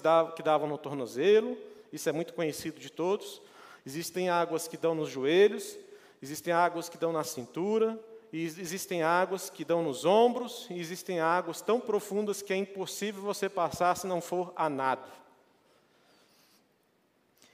davam 0.42 0.66
no 0.66 0.78
tornozelo, 0.78 1.54
isso 1.92 2.08
é 2.08 2.12
muito 2.12 2.32
conhecido 2.32 2.80
de 2.80 2.88
todos. 2.88 3.42
Existem 3.84 4.30
águas 4.30 4.66
que 4.66 4.78
dão 4.78 4.94
nos 4.94 5.10
joelhos, 5.10 5.76
existem 6.22 6.54
águas 6.54 6.88
que 6.88 6.96
dão 6.96 7.12
na 7.12 7.24
cintura, 7.24 8.02
e 8.34 8.42
existem 8.42 9.00
águas 9.04 9.48
que 9.48 9.64
dão 9.64 9.80
nos 9.80 10.04
ombros, 10.04 10.66
e 10.68 10.80
existem 10.80 11.20
águas 11.20 11.60
tão 11.60 11.78
profundas 11.78 12.42
que 12.42 12.52
é 12.52 12.56
impossível 12.56 13.22
você 13.22 13.48
passar 13.48 13.96
se 13.96 14.08
não 14.08 14.20
for 14.20 14.52
a 14.56 14.68
nado. 14.68 15.08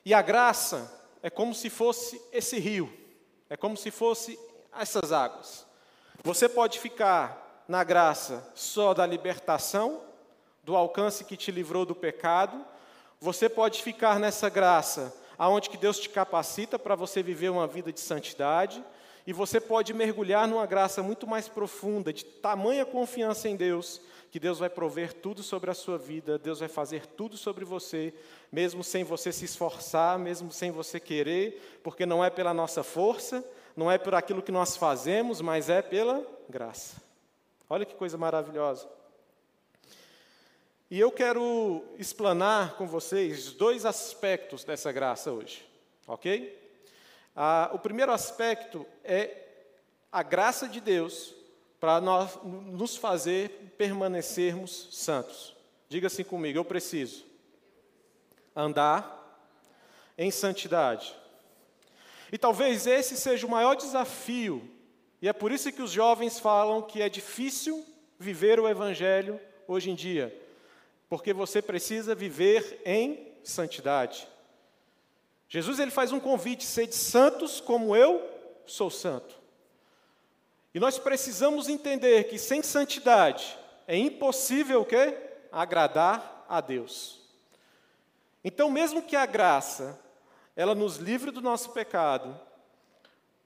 E 0.02 0.14
a 0.14 0.22
graça 0.22 0.90
é 1.22 1.28
como 1.28 1.54
se 1.54 1.68
fosse 1.68 2.18
esse 2.32 2.58
rio, 2.58 2.90
é 3.50 3.58
como 3.58 3.76
se 3.76 3.90
fosse 3.90 4.40
essas 4.72 5.12
águas. 5.12 5.66
Você 6.24 6.48
pode 6.48 6.78
ficar 6.78 7.62
na 7.68 7.84
graça 7.84 8.50
só 8.54 8.94
da 8.94 9.04
libertação, 9.04 10.00
do 10.64 10.74
alcance 10.74 11.24
que 11.24 11.36
te 11.36 11.50
livrou 11.50 11.84
do 11.84 11.94
pecado. 11.94 12.64
Você 13.20 13.50
pode 13.50 13.82
ficar 13.82 14.18
nessa 14.18 14.48
graça 14.48 15.14
aonde 15.36 15.68
que 15.68 15.76
Deus 15.76 15.98
te 15.98 16.08
capacita 16.08 16.78
para 16.78 16.94
você 16.94 17.22
viver 17.22 17.50
uma 17.50 17.66
vida 17.66 17.92
de 17.92 18.00
santidade, 18.00 18.82
e 19.26 19.32
você 19.32 19.60
pode 19.60 19.92
mergulhar 19.92 20.48
numa 20.48 20.66
graça 20.66 21.02
muito 21.02 21.26
mais 21.26 21.48
profunda, 21.48 22.12
de 22.12 22.24
tamanha 22.24 22.84
confiança 22.84 23.48
em 23.48 23.56
Deus, 23.56 24.00
que 24.30 24.40
Deus 24.40 24.58
vai 24.58 24.70
prover 24.70 25.12
tudo 25.12 25.42
sobre 25.42 25.70
a 25.70 25.74
sua 25.74 25.98
vida, 25.98 26.38
Deus 26.38 26.60
vai 26.60 26.68
fazer 26.68 27.06
tudo 27.06 27.36
sobre 27.36 27.64
você, 27.64 28.14
mesmo 28.50 28.84
sem 28.84 29.04
você 29.04 29.32
se 29.32 29.44
esforçar, 29.44 30.18
mesmo 30.18 30.52
sem 30.52 30.70
você 30.70 31.00
querer, 31.00 31.80
porque 31.82 32.06
não 32.06 32.24
é 32.24 32.30
pela 32.30 32.54
nossa 32.54 32.82
força, 32.82 33.44
não 33.76 33.90
é 33.90 33.98
por 33.98 34.14
aquilo 34.14 34.42
que 34.42 34.52
nós 34.52 34.76
fazemos, 34.76 35.40
mas 35.40 35.68
é 35.68 35.82
pela 35.82 36.24
graça. 36.48 37.02
Olha 37.68 37.84
que 37.84 37.94
coisa 37.94 38.16
maravilhosa. 38.16 38.88
E 40.90 40.98
eu 40.98 41.12
quero 41.12 41.84
explanar 41.98 42.76
com 42.76 42.86
vocês 42.86 43.52
dois 43.52 43.86
aspectos 43.86 44.64
dessa 44.64 44.90
graça 44.90 45.30
hoje, 45.30 45.64
ok? 46.06 46.59
Ah, 47.34 47.70
o 47.72 47.78
primeiro 47.78 48.12
aspecto 48.12 48.86
é 49.04 49.46
a 50.10 50.22
graça 50.22 50.68
de 50.68 50.80
Deus 50.80 51.34
para 51.78 52.00
nós 52.00 52.38
nos 52.42 52.96
fazer 52.96 53.72
permanecermos 53.78 54.88
santos. 54.90 55.56
Diga 55.88 56.08
assim 56.08 56.24
comigo: 56.24 56.58
eu 56.58 56.64
preciso 56.64 57.24
andar 58.54 59.16
em 60.18 60.30
santidade. 60.30 61.16
E 62.32 62.38
talvez 62.38 62.86
esse 62.86 63.16
seja 63.16 63.46
o 63.46 63.50
maior 63.50 63.74
desafio, 63.74 64.68
e 65.20 65.28
é 65.28 65.32
por 65.32 65.50
isso 65.50 65.72
que 65.72 65.82
os 65.82 65.90
jovens 65.90 66.38
falam 66.38 66.82
que 66.82 67.02
é 67.02 67.08
difícil 67.08 67.84
viver 68.18 68.60
o 68.60 68.68
Evangelho 68.68 69.40
hoje 69.66 69.90
em 69.90 69.94
dia 69.94 70.36
porque 71.10 71.32
você 71.32 71.60
precisa 71.60 72.14
viver 72.14 72.80
em 72.86 73.32
santidade. 73.42 74.28
Jesus 75.50 75.80
ele 75.80 75.90
faz 75.90 76.12
um 76.12 76.20
convite: 76.20 76.64
sede 76.64 76.94
santos 76.94 77.60
como 77.60 77.94
eu 77.94 78.26
sou 78.64 78.88
santo. 78.88 79.34
E 80.72 80.78
nós 80.78 80.98
precisamos 80.98 81.68
entender 81.68 82.24
que 82.24 82.38
sem 82.38 82.62
santidade 82.62 83.58
é 83.86 83.96
impossível 83.96 84.82
o 84.82 84.84
quê? 84.84 85.18
Agradar 85.50 86.46
a 86.48 86.60
Deus. 86.60 87.20
Então, 88.44 88.70
mesmo 88.70 89.02
que 89.02 89.16
a 89.16 89.26
graça 89.26 90.00
ela 90.54 90.74
nos 90.74 90.96
livre 90.96 91.32
do 91.32 91.40
nosso 91.40 91.70
pecado, 91.70 92.38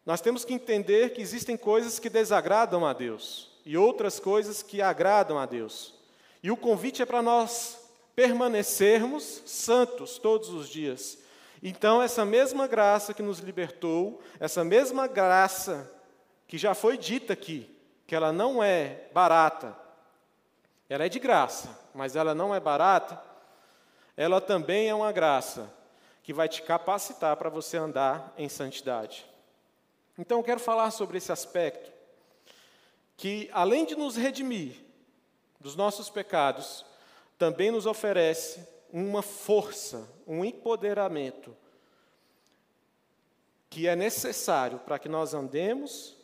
nós 0.05 0.21
temos 0.21 0.45
que 0.45 0.53
entender 0.53 1.15
que 1.15 1.23
existem 1.23 1.57
coisas 1.57 1.99
que 1.99 2.11
desagradam 2.11 2.85
a 2.85 2.93
Deus 2.93 3.51
e 3.65 3.79
outras 3.79 4.21
coisas 4.21 4.63
que 4.63 4.83
agradam 4.83 5.39
a 5.39 5.47
Deus. 5.47 5.95
E 6.43 6.51
o 6.51 6.57
convite 6.57 7.01
é 7.01 7.07
para 7.07 7.23
nós 7.23 7.79
permanecermos 8.15 9.43
santos 9.47 10.19
todos 10.19 10.51
os 10.51 10.69
dias. 10.69 11.24
Então, 11.67 12.03
essa 12.03 12.27
mesma 12.27 12.67
graça 12.67 13.15
que 13.15 13.23
nos 13.23 13.39
libertou, 13.39 14.21
essa 14.39 14.63
mesma 14.63 15.07
graça 15.07 15.91
que 16.47 16.59
já 16.59 16.75
foi 16.75 16.99
dita 16.99 17.33
aqui, 17.33 17.75
que 18.07 18.15
ela 18.15 18.31
não 18.31 18.63
é 18.63 19.09
barata, 19.15 19.75
ela 20.91 21.07
é 21.07 21.09
de 21.09 21.19
graça, 21.19 21.71
mas 21.95 22.17
ela 22.17 22.35
não 22.35 22.55
é 22.55 22.61
barata, 22.61 23.19
ela 24.15 24.43
também 24.43 24.91
é 24.91 24.95
uma 24.95 25.11
graça 25.11 25.73
que 26.23 26.35
vai 26.35 26.51
te 26.51 26.61
capacitar 26.61 27.35
para 27.39 27.49
você 27.49 27.79
andar 27.79 28.35
em 28.37 28.47
santidade. 28.47 29.25
Então, 30.19 30.41
eu 30.41 30.45
quero 30.45 30.61
falar 30.61 30.91
sobre 30.91 31.17
esse 31.17 31.33
aspecto, 31.33 31.91
que 33.17 33.49
além 33.55 33.87
de 33.87 33.97
nos 33.97 34.17
redimir, 34.17 34.85
dos 35.59 35.75
nossos 35.75 36.11
pecados, 36.11 36.85
também 37.39 37.71
nos 37.71 37.87
oferece 37.87 38.69
uma 38.97 39.23
força, 39.23 40.09
um 40.25 40.45
empoderamento 40.45 41.57
que 43.69 43.89
é 43.89 43.97
necessário 43.97 44.79
para 44.79 45.01
que 45.01 45.09
nós 45.09 45.35
andemos 45.35 46.17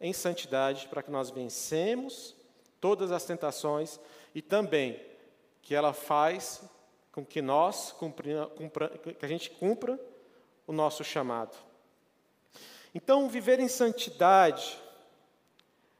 em 0.00 0.12
santidade, 0.12 0.88
para 0.88 1.04
que 1.04 1.10
nós 1.10 1.30
vencemos 1.30 2.34
todas 2.80 3.12
as 3.12 3.24
tentações 3.24 4.00
e 4.34 4.42
também 4.42 5.00
que 5.62 5.72
ela 5.72 5.92
faz 5.92 6.62
com 7.12 7.24
que 7.24 7.40
nós 7.40 7.92
cumpra, 7.92 8.46
cumpra, 8.56 8.88
que 8.88 9.24
a 9.24 9.28
gente 9.28 9.48
cumpra 9.48 9.96
o 10.66 10.72
nosso 10.72 11.04
chamado. 11.04 11.56
Então, 12.92 13.28
viver 13.28 13.60
em 13.60 13.68
santidade 13.68 14.76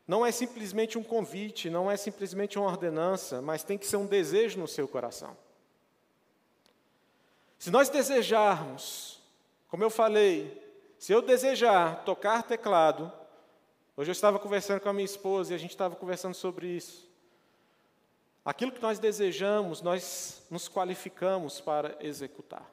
não 0.08 0.26
é 0.26 0.32
simplesmente 0.32 0.98
um 0.98 1.04
convite, 1.04 1.70
não 1.70 1.88
é 1.88 1.96
simplesmente 1.96 2.58
uma 2.58 2.66
ordenança, 2.66 3.40
mas 3.40 3.62
tem 3.62 3.78
que 3.78 3.86
ser 3.86 3.96
um 3.96 4.06
desejo 4.06 4.58
no 4.58 4.66
seu 4.66 4.88
coração. 4.88 5.45
Se 7.58 7.70
nós 7.70 7.88
desejarmos, 7.88 9.20
como 9.68 9.82
eu 9.82 9.90
falei, 9.90 10.62
se 10.98 11.12
eu 11.12 11.22
desejar 11.22 12.04
tocar 12.04 12.42
teclado, 12.42 13.12
hoje 13.96 14.10
eu 14.10 14.12
estava 14.12 14.38
conversando 14.38 14.80
com 14.80 14.88
a 14.88 14.92
minha 14.92 15.04
esposa 15.04 15.52
e 15.52 15.54
a 15.54 15.58
gente 15.58 15.70
estava 15.70 15.96
conversando 15.96 16.34
sobre 16.34 16.68
isso. 16.68 17.06
Aquilo 18.44 18.70
que 18.70 18.82
nós 18.82 18.98
desejamos, 18.98 19.82
nós 19.82 20.46
nos 20.50 20.68
qualificamos 20.68 21.60
para 21.60 21.96
executar. 22.00 22.70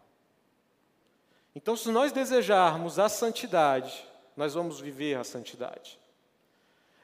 Então, 1.56 1.76
se 1.76 1.90
nós 1.90 2.12
desejarmos 2.12 3.00
a 3.00 3.10
santidade, 3.10 4.08
nós 4.36 4.54
vamos 4.54 4.80
viver 4.80 5.18
a 5.18 5.24
santidade. 5.24 6.00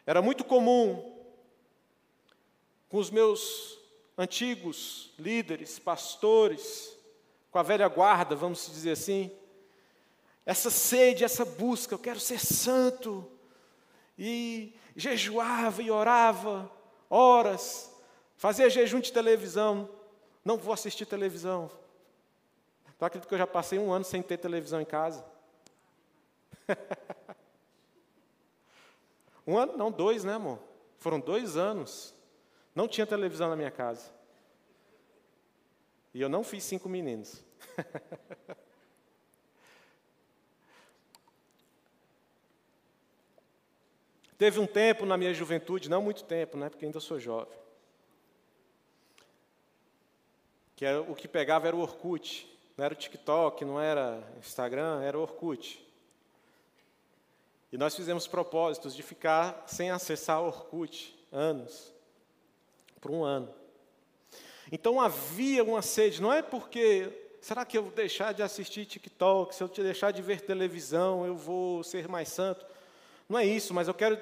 Era 0.06 0.22
muito 0.22 0.44
comum 0.44 1.18
com 2.90 2.98
os 2.98 3.10
meus 3.12 3.78
antigos 4.18 5.12
líderes, 5.18 5.78
pastores, 5.78 6.98
com 7.51 7.60
a 7.60 7.63
velha 7.63 7.88
guarda, 7.88 8.36
vamos 8.36 8.68
dizer 8.68 8.91
assim, 8.91 9.32
essa 10.46 10.70
sede, 10.70 11.24
essa 11.24 11.46
busca, 11.46 11.94
eu 11.94 12.00
quero 12.00 12.20
ser 12.20 12.39
santo, 12.39 13.29
e 14.18 14.74
jejuava 14.96 15.82
e 15.82 15.89
orava 15.89 16.70
horas, 17.10 17.91
fazia 18.38 18.70
jejum 18.70 19.00
de 19.00 19.12
televisão, 19.12 19.89
não 20.44 20.58
vou 20.58 20.74
assistir 20.74 21.06
televisão. 21.06 21.70
Tu 22.98 23.06
acredita 23.06 23.27
que 23.27 23.34
eu 23.34 23.39
já 23.39 23.48
passei 23.48 23.79
um 23.79 23.91
ano 23.91 24.03
sem 24.03 24.22
ter 24.22 24.38
televisão 24.38 24.82
em 24.82 24.86
casa? 24.86 25.25
Um 29.50 29.58
ano, 29.58 29.75
não, 29.75 29.91
dois, 29.91 30.24
né, 30.24 30.36
amor? 30.36 30.60
Foram 31.00 31.20
dois 31.20 31.58
anos. 31.58 32.13
Não 32.75 32.88
tinha 32.88 33.08
televisão 33.08 33.50
na 33.50 33.56
minha 33.56 33.72
casa. 33.72 34.12
E 36.13 36.22
eu 36.22 36.30
não 36.30 36.44
fiz 36.44 36.63
cinco 36.63 36.88
meninos. 36.89 37.44
Teve 44.38 44.60
um 44.60 44.66
tempo 44.66 45.06
na 45.06 45.18
minha 45.18 45.34
juventude, 45.34 45.89
não 45.89 46.01
muito 46.01 46.24
tempo, 46.24 46.56
né, 46.56 46.70
porque 46.70 46.86
ainda 46.86 47.01
sou 47.01 47.20
jovem, 47.20 47.60
que 50.78 50.86
era, 50.86 51.01
o 51.01 51.13
que 51.13 51.28
pegava 51.28 51.68
era 51.68 51.75
o 51.75 51.82
Orkut. 51.82 52.48
Não 52.78 52.86
era 52.86 52.94
o 52.94 52.98
TikTok, 52.98 53.66
não 53.66 53.82
era 53.82 54.24
Instagram, 54.38 55.01
era 55.01 55.18
o 55.18 55.22
Orkut. 55.22 55.86
E 57.70 57.78
nós 57.78 57.94
fizemos 57.94 58.25
propósitos 58.25 58.96
de 58.96 59.04
ficar 59.04 59.66
sem 59.68 59.92
acessar 59.92 60.42
Orkut 60.42 61.13
anos, 61.30 61.94
por 63.01 63.12
um 63.12 63.25
ano. 63.25 63.54
Então 64.72 65.02
havia 65.02 65.64
uma 65.64 65.82
sede, 65.82 66.22
não 66.22 66.32
é 66.32 66.42
porque, 66.42 67.12
será 67.42 67.66
que 67.66 67.78
eu 67.78 67.84
vou 67.84 67.92
deixar 67.92 68.34
de 68.34 68.44
assistir 68.44 68.86
TikTok, 68.86 69.56
se 69.56 69.64
eu 69.64 69.68
deixar 69.68 70.12
de 70.12 70.22
ver 70.22 70.42
televisão, 70.42 71.26
eu 71.26 71.36
vou 71.36 71.84
ser 71.84 72.08
mais 72.08 72.30
santo? 72.30 72.66
Não 73.28 73.38
é 73.38 73.46
isso, 73.46 73.74
mas 73.74 73.88
eu 73.88 73.94
quero 73.94 74.18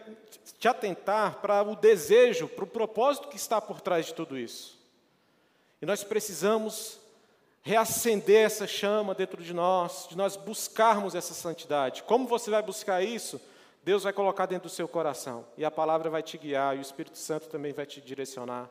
te 0.60 0.68
atentar 0.68 1.40
para 1.42 1.64
o 1.64 1.76
desejo, 1.76 2.48
para 2.48 2.64
o 2.64 2.68
propósito 2.68 3.30
que 3.30 3.38
está 3.38 3.62
por 3.62 3.82
trás 3.82 4.06
de 4.06 4.14
tudo 4.14 4.38
isso. 4.38 4.78
E 5.82 5.86
nós 5.86 6.04
precisamos 6.04 7.00
reacender 7.62 8.46
essa 8.46 8.66
chama 8.66 9.14
dentro 9.14 9.44
de 9.44 9.54
nós, 9.54 10.08
de 10.10 10.18
nós 10.18 10.36
buscarmos 10.36 11.16
essa 11.16 11.34
santidade. 11.34 12.04
Como 12.04 12.28
você 12.28 12.50
vai 12.50 12.62
buscar 12.62 13.04
isso? 13.04 13.40
Deus 13.84 14.04
vai 14.04 14.12
colocar 14.12 14.46
dentro 14.46 14.70
do 14.70 14.74
seu 14.74 14.88
coração, 14.88 15.46
e 15.58 15.64
a 15.64 15.72
palavra 15.72 16.10
vai 16.10 16.22
te 16.22 16.38
guiar, 16.38 16.76
e 16.76 16.80
o 16.80 16.82
Espírito 16.82 17.18
Santo 17.18 17.48
também 17.48 17.72
vai 17.72 17.86
te 17.86 18.02
direcionar. 18.02 18.70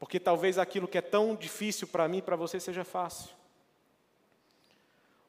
Porque 0.00 0.18
talvez 0.18 0.56
aquilo 0.56 0.88
que 0.88 0.96
é 0.96 1.02
tão 1.02 1.36
difícil 1.36 1.86
para 1.86 2.08
mim, 2.08 2.22
para 2.22 2.34
você 2.34 2.58
seja 2.58 2.82
fácil. 2.82 3.28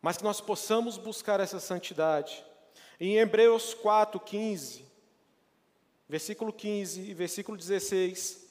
Mas 0.01 0.17
que 0.17 0.23
nós 0.23 0.39
possamos 0.39 0.97
buscar 0.97 1.41
essa 1.41 1.59
santidade. 1.59 2.43
Em 2.97 3.17
Hebreus 3.17 3.73
4, 3.73 4.17
15, 4.19 4.85
versículo 6.07 6.53
15 6.53 7.01
e 7.01 7.13
versículo 7.13 7.57
16, 7.57 8.47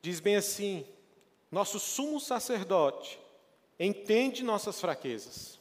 diz 0.00 0.20
bem 0.20 0.36
assim: 0.36 0.86
nosso 1.50 1.78
sumo 1.78 2.18
sacerdote 2.18 3.20
entende 3.78 4.42
nossas 4.42 4.80
fraquezas. 4.80 5.58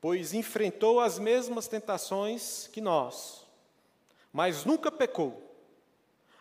pois 0.00 0.32
enfrentou 0.32 0.98
as 1.00 1.18
mesmas 1.18 1.68
tentações 1.68 2.68
que 2.68 2.80
nós, 2.80 3.44
mas 4.32 4.64
nunca 4.64 4.90
pecou. 4.90 5.45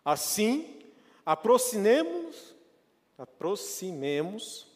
Assim, 0.06 0.84
aproximemos, 1.26 2.56
aproximemos, 3.18 4.68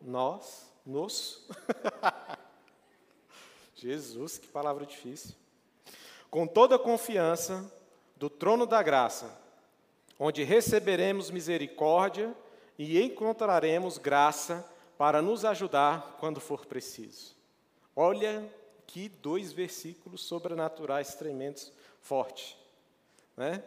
nós, 0.00 0.72
nos. 0.86 1.48
Jesus, 3.74 4.38
que 4.38 4.46
palavra 4.46 4.86
difícil. 4.86 5.34
Com 6.30 6.46
toda 6.46 6.78
confiança 6.78 7.68
do 8.14 8.30
trono 8.30 8.64
da 8.64 8.80
graça, 8.80 9.36
onde 10.16 10.44
receberemos 10.44 11.30
misericórdia 11.30 12.32
e 12.78 13.02
encontraremos 13.02 13.98
graça 13.98 14.64
para 14.96 15.20
nos 15.20 15.44
ajudar 15.44 16.16
quando 16.20 16.40
for 16.40 16.64
preciso. 16.64 17.34
Olha 17.94 18.48
que 18.86 19.08
dois 19.08 19.52
versículos 19.52 20.22
sobrenaturais 20.22 21.14
tremendos, 21.14 21.72
forte, 22.06 22.56
né? 23.36 23.62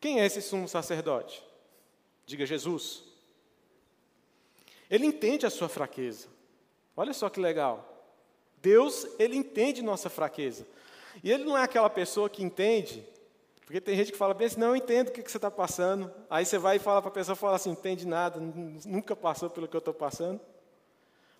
Quem 0.00 0.20
é 0.20 0.26
esse 0.26 0.40
sumo 0.40 0.66
sacerdote? 0.66 1.42
Diga 2.24 2.46
Jesus. 2.46 3.04
Ele 4.90 5.06
entende 5.06 5.44
a 5.44 5.50
sua 5.50 5.68
fraqueza. 5.68 6.28
Olha 6.96 7.12
só 7.12 7.28
que 7.28 7.40
legal. 7.40 7.90
Deus, 8.62 9.06
ele 9.18 9.36
entende 9.36 9.82
nossa 9.82 10.08
fraqueza. 10.08 10.66
E 11.22 11.30
ele 11.30 11.44
não 11.44 11.56
é 11.56 11.62
aquela 11.62 11.90
pessoa 11.90 12.30
que 12.30 12.42
entende, 12.42 13.06
porque 13.66 13.80
tem 13.80 13.96
gente 13.96 14.12
que 14.12 14.18
fala 14.18 14.34
bem 14.34 14.46
assim, 14.46 14.60
não, 14.60 14.68
eu 14.68 14.76
entendo 14.76 15.08
o 15.08 15.12
que 15.12 15.22
você 15.22 15.36
está 15.36 15.50
passando. 15.50 16.12
Aí 16.30 16.46
você 16.46 16.58
vai 16.58 16.76
e 16.76 16.78
fala 16.80 17.02
para 17.02 17.10
a 17.10 17.14
pessoa, 17.14 17.36
fala 17.36 17.56
assim, 17.56 17.70
entende 17.70 18.06
nada, 18.06 18.40
nunca 18.40 19.14
passou 19.14 19.50
pelo 19.50 19.68
que 19.68 19.76
eu 19.76 19.78
estou 19.78 19.94
passando. 19.94 20.40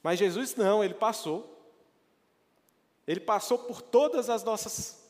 Mas 0.03 0.19
Jesus 0.19 0.55
não, 0.55 0.85
ele 0.85 0.95
passou. 0.95 1.51
Ele 3.07 3.21
passou 3.21 3.59
por 3.59 3.81
todas 3.83 4.29
as 4.29 4.45
nossas 4.45 5.04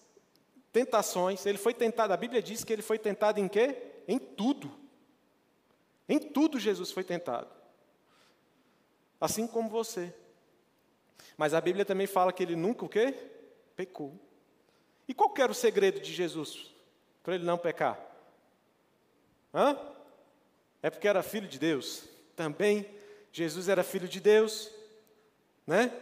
tentações. 0.74 1.46
Ele 1.46 1.56
foi 1.56 1.72
tentado, 1.72 2.12
a 2.12 2.16
Bíblia 2.16 2.42
diz 2.42 2.64
que 2.64 2.72
ele 2.72 2.82
foi 2.82 2.98
tentado 2.98 3.38
em 3.38 3.46
quê? 3.46 3.80
Em 4.08 4.18
tudo. 4.18 4.70
Em 6.08 6.18
tudo 6.18 6.58
Jesus 6.58 6.90
foi 6.90 7.04
tentado. 7.04 7.48
Assim 9.20 9.46
como 9.46 9.70
você. 9.70 10.12
Mas 11.36 11.54
a 11.54 11.60
Bíblia 11.60 11.84
também 11.84 12.08
fala 12.08 12.32
que 12.32 12.42
ele 12.42 12.56
nunca 12.56 12.84
o 12.84 12.88
quê? 12.88 13.14
Pecou. 13.76 14.18
E 15.06 15.14
qual 15.14 15.32
era 15.38 15.52
o 15.52 15.54
segredo 15.54 16.00
de 16.00 16.12
Jesus 16.12 16.74
para 17.22 17.36
ele 17.36 17.44
não 17.44 17.56
pecar? 17.56 17.98
Hã? 19.54 19.78
É 20.82 20.90
porque 20.90 21.06
era 21.06 21.22
filho 21.22 21.46
de 21.46 21.58
Deus. 21.58 22.02
Também 22.34 22.84
Jesus 23.32 23.68
era 23.68 23.84
filho 23.84 24.08
de 24.08 24.18
Deus, 24.18 24.72
né? 25.64 25.92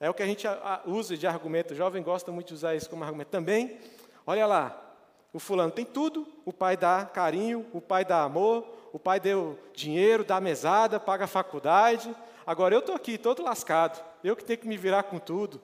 É 0.00 0.08
o 0.08 0.14
que 0.14 0.22
a 0.22 0.26
gente 0.26 0.46
usa 0.86 1.14
de 1.14 1.26
argumento. 1.26 1.72
O 1.72 1.76
jovem 1.76 2.02
gosta 2.02 2.32
muito 2.32 2.48
de 2.48 2.54
usar 2.54 2.74
isso 2.74 2.88
como 2.88 3.04
argumento. 3.04 3.28
Também, 3.28 3.78
olha 4.26 4.46
lá, 4.46 4.96
o 5.30 5.38
fulano 5.38 5.70
tem 5.70 5.84
tudo, 5.84 6.26
o 6.44 6.52
pai 6.52 6.74
dá 6.74 7.04
carinho, 7.04 7.66
o 7.72 7.82
pai 7.82 8.02
dá 8.02 8.22
amor, 8.22 8.66
o 8.94 8.98
pai 8.98 9.20
deu 9.20 9.58
dinheiro, 9.74 10.24
dá 10.24 10.40
mesada, 10.40 10.98
paga 10.98 11.24
a 11.24 11.28
faculdade. 11.28 12.16
Agora 12.46 12.74
eu 12.74 12.80
estou 12.80 12.94
aqui, 12.94 13.18
todo 13.18 13.42
lascado. 13.42 14.02
Eu 14.24 14.34
que 14.34 14.42
tenho 14.42 14.58
que 14.58 14.66
me 14.66 14.78
virar 14.78 15.02
com 15.02 15.18
tudo. 15.18 15.60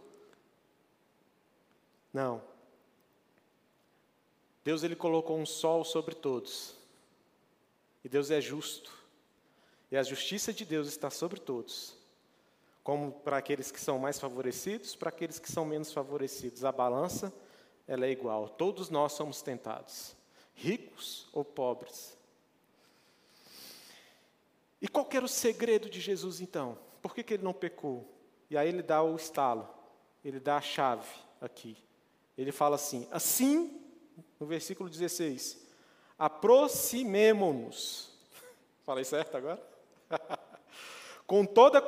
Não. 2.12 2.42
Deus 4.62 4.82
ele 4.82 4.96
colocou 4.96 5.38
um 5.38 5.46
sol 5.46 5.82
sobre 5.82 6.14
todos. 6.14 6.74
E 8.04 8.08
Deus 8.08 8.30
é 8.30 8.40
justo. 8.40 8.92
E 9.90 9.96
a 9.96 10.02
justiça 10.02 10.52
de 10.52 10.64
Deus 10.64 10.88
está 10.88 11.08
sobre 11.08 11.40
todos. 11.40 11.96
Como 12.86 13.10
para 13.10 13.38
aqueles 13.38 13.72
que 13.72 13.80
são 13.80 13.98
mais 13.98 14.16
favorecidos, 14.16 14.94
para 14.94 15.08
aqueles 15.08 15.40
que 15.40 15.50
são 15.50 15.64
menos 15.64 15.92
favorecidos. 15.92 16.64
A 16.64 16.70
balança 16.70 17.34
ela 17.84 18.06
é 18.06 18.12
igual. 18.12 18.48
Todos 18.48 18.90
nós 18.90 19.10
somos 19.10 19.42
tentados, 19.42 20.14
ricos 20.54 21.26
ou 21.32 21.44
pobres. 21.44 22.16
E 24.80 24.86
qual 24.86 25.04
era 25.10 25.24
o 25.24 25.28
segredo 25.28 25.90
de 25.90 26.00
Jesus 26.00 26.40
então? 26.40 26.78
Por 27.02 27.12
que, 27.12 27.24
que 27.24 27.34
ele 27.34 27.42
não 27.42 27.52
pecou? 27.52 28.08
E 28.48 28.56
aí 28.56 28.68
ele 28.68 28.84
dá 28.84 29.02
o 29.02 29.16
estalo, 29.16 29.68
ele 30.24 30.38
dá 30.38 30.58
a 30.58 30.62
chave 30.62 31.10
aqui. 31.40 31.76
Ele 32.38 32.52
fala 32.52 32.76
assim: 32.76 33.08
assim, 33.10 33.82
no 34.38 34.46
versículo 34.46 34.88
16, 34.88 35.60
aproximemo-nos. 36.16 38.16
Falei 38.86 39.02
certo 39.02 39.36
agora? 39.36 39.60
com 41.26 41.44
toda 41.44 41.82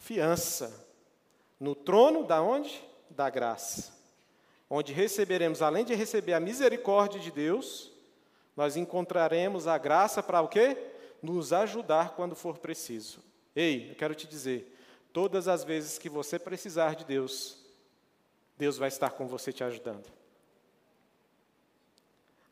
confiança 0.00 0.88
no 1.60 1.74
trono 1.74 2.24
da 2.24 2.42
onde? 2.42 2.82
Da 3.10 3.28
graça 3.28 4.00
onde 4.72 4.92
receberemos, 4.92 5.62
além 5.62 5.84
de 5.84 5.96
receber 5.96 6.32
a 6.32 6.38
misericórdia 6.38 7.18
de 7.18 7.32
Deus, 7.32 7.90
nós 8.56 8.76
encontraremos 8.76 9.66
a 9.66 9.76
graça 9.76 10.22
para 10.22 10.40
o 10.40 10.48
quê? 10.48 10.76
Nos 11.20 11.52
ajudar 11.52 12.10
quando 12.14 12.36
for 12.36 12.56
preciso. 12.58 13.18
Ei, 13.54 13.90
eu 13.90 13.96
quero 13.96 14.14
te 14.14 14.28
dizer, 14.28 14.78
todas 15.12 15.48
as 15.48 15.64
vezes 15.64 15.98
que 15.98 16.08
você 16.08 16.38
precisar 16.38 16.94
de 16.94 17.04
Deus, 17.04 17.58
Deus 18.56 18.78
vai 18.78 18.86
estar 18.86 19.10
com 19.10 19.26
você 19.26 19.52
te 19.52 19.64
ajudando. 19.64 20.06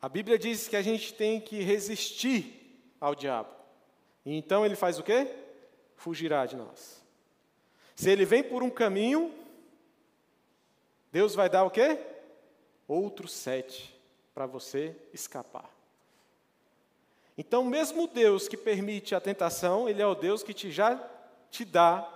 A 0.03 0.09
Bíblia 0.09 0.37
diz 0.37 0.67
que 0.67 0.75
a 0.75 0.83
gente 0.83 1.15
tem 1.15 1.41
que 1.41 1.63
resistir 1.63 2.93
ao 3.01 3.15
diabo. 3.15 3.55
E 4.27 4.37
então 4.37 4.67
ele 4.67 4.75
faz 4.75 4.99
o 4.99 5.05
quê? 5.05 5.33
Fugirá 5.95 6.47
de 6.47 6.57
nós. 6.57 6.98
Se 7.99 8.09
ele 8.09 8.25
vem 8.25 8.45
por 8.45 8.63
um 8.63 8.71
caminho, 8.71 9.35
Deus 11.11 11.35
vai 11.35 11.51
dar 11.51 11.65
o 11.65 11.71
quê? 11.71 11.99
Outros 12.87 13.33
sete 13.33 13.93
para 14.33 14.47
você 14.47 14.95
escapar. 15.13 15.69
Então, 17.37 17.65
mesmo 17.65 18.07
Deus 18.07 18.47
que 18.47 18.57
permite 18.57 19.17
a 19.17 19.21
tentação, 19.21 19.89
Ele 19.89 20.01
é 20.01 20.07
o 20.07 20.15
Deus 20.15 20.45
que 20.45 20.55
te, 20.55 20.71
já 20.71 20.97
te 21.51 21.65
dá 21.65 22.09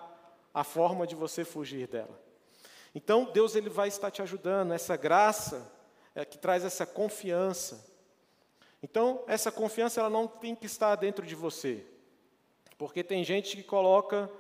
a 0.55 0.63
forma 0.63 1.05
de 1.05 1.17
você 1.17 1.45
fugir 1.45 1.89
dela. 1.89 2.17
Então, 2.95 3.25
Deus 3.25 3.57
ele 3.57 3.69
vai 3.69 3.89
estar 3.89 4.13
te 4.13 4.23
ajudando, 4.23 4.73
essa 4.73 4.97
graça 4.97 5.69
é 6.15 6.25
que 6.25 6.39
traz 6.39 6.65
essa 6.65 6.87
confiança. 6.87 7.85
Então, 8.81 9.25
essa 9.27 9.51
confiança 9.51 9.99
ela 9.99 10.11
não 10.11 10.29
tem 10.29 10.55
que 10.55 10.67
estar 10.67 10.95
dentro 10.95 11.27
de 11.27 11.35
você. 11.35 11.85
Porque 12.79 13.03
tem 13.03 13.25
gente 13.25 13.57
que 13.57 13.65
coloca 13.65 14.31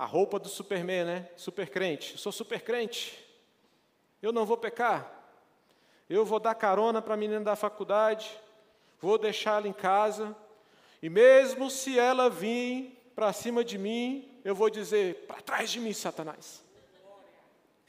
a 0.00 0.06
roupa 0.06 0.38
do 0.38 0.48
Superman, 0.48 1.04
né? 1.04 1.28
Super 1.36 1.68
crente. 1.68 2.12
Eu 2.12 2.18
sou 2.18 2.32
super 2.32 2.62
crente. 2.62 3.22
Eu 4.22 4.32
não 4.32 4.46
vou 4.46 4.56
pecar. 4.56 5.12
Eu 6.08 6.24
vou 6.24 6.40
dar 6.40 6.54
carona 6.54 7.02
para 7.02 7.12
a 7.12 7.16
menina 7.18 7.44
da 7.44 7.54
faculdade. 7.54 8.40
Vou 8.98 9.18
deixá-la 9.18 9.68
em 9.68 9.74
casa. 9.74 10.34
E 11.02 11.10
mesmo 11.10 11.68
se 11.68 11.98
ela 11.98 12.30
vir 12.30 12.98
para 13.14 13.30
cima 13.34 13.62
de 13.62 13.76
mim, 13.76 14.40
eu 14.42 14.54
vou 14.54 14.70
dizer: 14.70 15.26
para 15.26 15.42
trás 15.42 15.70
de 15.70 15.78
mim, 15.78 15.92
Satanás. 15.92 16.64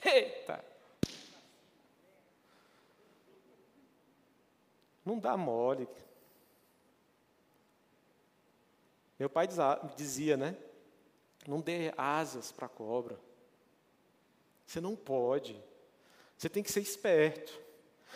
Eita! 0.04 0.66
Não 5.06 5.18
dá 5.18 5.38
mole. 5.38 5.88
Meu 9.18 9.30
pai 9.30 9.48
dizia, 9.96 10.36
né? 10.36 10.58
Não 11.48 11.60
dê 11.60 11.94
asas 11.98 12.52
para 12.52 12.68
a 12.68 12.70
cobra. 12.70 13.20
Você 14.66 14.80
não 14.80 14.96
pode. 14.96 15.62
Você 16.38 16.50
tem 16.50 16.64
que 16.64 16.72
ser 16.72 16.82
esperto. 16.82 17.60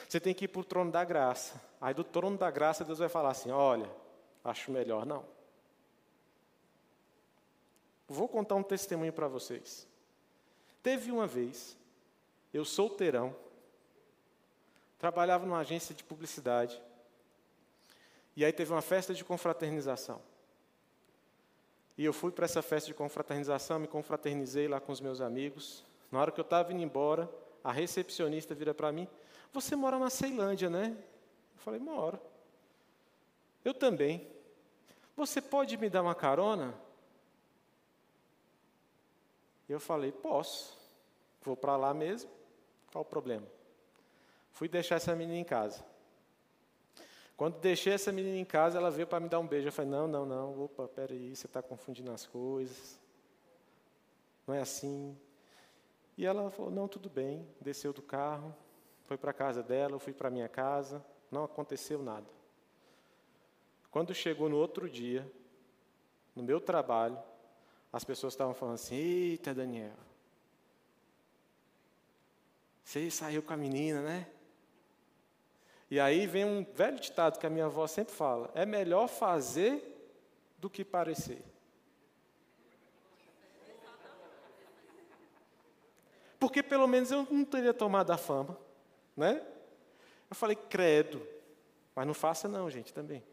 Você 0.08 0.20
tem 0.20 0.34
que 0.34 0.46
ir 0.46 0.48
para 0.48 0.62
o 0.62 0.64
trono 0.64 0.92
da 0.92 1.04
graça. 1.04 1.62
Aí 1.80 1.94
do 1.94 2.04
trono 2.04 2.38
da 2.38 2.52
graça 2.52 2.86
Deus 2.86 3.00
vai 3.00 3.10
falar 3.10 3.32
assim: 3.32 3.52
olha, 3.52 3.90
acho 4.44 4.72
melhor 4.72 5.06
não. 5.06 5.26
Vou 8.08 8.28
contar 8.28 8.56
um 8.56 8.64
testemunho 8.64 9.12
para 9.12 9.28
vocês. 9.28 9.88
Teve 10.84 11.12
uma 11.12 11.26
vez, 11.26 11.76
eu 12.54 12.64
solteirão, 12.64 13.36
trabalhava 15.00 15.46
numa 15.46 15.60
agência 15.60 15.96
de 15.96 16.04
publicidade, 16.04 16.80
e 18.36 18.46
aí 18.46 18.54
teve 18.54 18.72
uma 18.72 18.82
festa 18.82 19.14
de 19.14 19.26
confraternização. 19.26 20.22
E 21.98 22.04
eu 22.04 22.12
fui 22.12 22.32
para 22.32 22.46
essa 22.46 22.62
festa 22.62 22.88
de 22.88 22.94
confraternização, 22.94 23.80
me 23.80 23.88
confraternizei 23.88 24.68
lá 24.68 24.80
com 24.80 24.92
os 24.92 25.00
meus 25.00 25.22
amigos. 25.22 25.84
Na 26.12 26.20
hora 26.20 26.32
que 26.32 26.40
eu 26.40 26.44
estava 26.44 26.74
indo 26.74 26.82
embora, 26.82 27.30
a 27.64 27.72
recepcionista 27.72 28.54
vira 28.54 28.74
para 28.74 28.92
mim: 28.92 29.08
Você 29.54 29.76
mora 29.76 29.98
na 29.98 30.10
Ceilândia, 30.10 30.70
né? 30.70 30.96
Eu 31.54 31.60
falei: 31.60 31.80
Moro. 31.80 32.20
Eu 33.64 33.74
também. 33.74 34.28
Você 35.16 35.42
pode 35.42 35.78
me 35.78 35.90
dar 35.90 36.02
uma 36.02 36.16
carona? 36.16 36.76
Eu 39.70 39.80
falei: 39.80 40.12
Posso. 40.12 40.78
Vou 41.42 41.56
para 41.56 41.78
lá 41.78 41.94
mesmo. 41.94 42.30
Qual 42.92 43.04
o 43.04 43.06
problema? 43.06 43.48
Fui 44.52 44.68
deixar 44.68 44.96
essa 44.96 45.16
menina 45.16 45.38
em 45.38 45.44
casa. 45.44 45.84
Quando 47.38 47.60
deixei 47.60 47.94
essa 47.94 48.12
menina 48.12 48.38
em 48.38 48.46
casa, 48.46 48.78
ela 48.78 48.90
veio 48.90 49.08
para 49.08 49.20
me 49.20 49.28
dar 49.28 49.40
um 49.40 49.48
beijo. 49.48 49.68
Eu 49.68 49.72
falei: 49.72 49.92
Não, 49.92 50.08
não, 50.08 50.26
não, 50.26 50.64
opa, 50.64 50.88
peraí, 50.88 51.36
você 51.36 51.48
está 51.48 51.62
confundindo 51.62 52.12
as 52.12 52.26
coisas. 52.26 53.00
Não 54.48 54.56
é 54.56 54.62
assim. 54.62 55.18
E 56.18 56.26
ela 56.26 56.50
falou: 56.50 56.72
Não, 56.72 56.88
tudo 56.88 57.10
bem. 57.10 57.46
Desceu 57.60 57.92
do 57.92 58.02
carro, 58.02 58.56
foi 59.04 59.18
para 59.18 59.32
a 59.32 59.34
casa 59.34 59.62
dela, 59.62 59.94
eu 59.96 60.00
fui 60.00 60.14
para 60.14 60.30
a 60.30 60.32
minha 60.32 60.48
casa, 60.48 61.04
não 61.30 61.44
aconteceu 61.44 62.02
nada. 62.02 62.28
Quando 63.92 64.14
chegou 64.14 64.50
no 64.50 64.58
outro 64.58 64.90
dia, 64.90 65.30
no 66.36 66.44
meu 66.44 66.60
trabalho, 66.60 67.18
as 67.92 68.04
pessoas 68.04 68.34
estavam 68.34 68.54
falando 68.54 68.76
assim: 68.76 68.96
Eita, 68.96 69.54
Daniel, 69.54 69.94
você 72.84 73.12
saiu 73.12 73.44
com 73.44 73.52
a 73.52 73.58
menina, 73.58 74.02
né? 74.02 74.28
E 75.90 76.00
aí 76.00 76.26
vem 76.26 76.44
um 76.44 76.64
velho 76.74 77.00
ditado 77.00 77.40
que 77.40 77.46
a 77.46 77.50
minha 77.50 77.66
avó 77.66 77.86
sempre 77.88 78.14
fala: 78.14 78.50
é 78.54 78.66
melhor 78.66 79.08
fazer 79.08 80.14
do 80.58 80.70
que 80.70 80.84
parecer. 80.84 81.44
Porque 86.40 86.62
pelo 86.62 86.88
menos 86.88 87.12
eu 87.12 87.28
não 87.30 87.46
teria 87.46 87.74
tomado 87.74 88.12
a 88.12 88.18
fama, 88.18 88.58
né? 89.16 89.42
Eu 90.30 90.36
falei, 90.36 90.56
credo, 90.56 91.26
mas 91.96 92.06
não 92.06 92.14
faça 92.14 92.48
não, 92.48 92.70
gente, 92.70 92.94
também. 92.94 93.24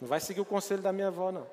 Não 0.00 0.08
vai 0.08 0.20
seguir 0.20 0.40
o 0.40 0.44
conselho 0.44 0.82
da 0.82 0.92
minha 0.92 1.08
avó, 1.08 1.30
não. 1.30 1.46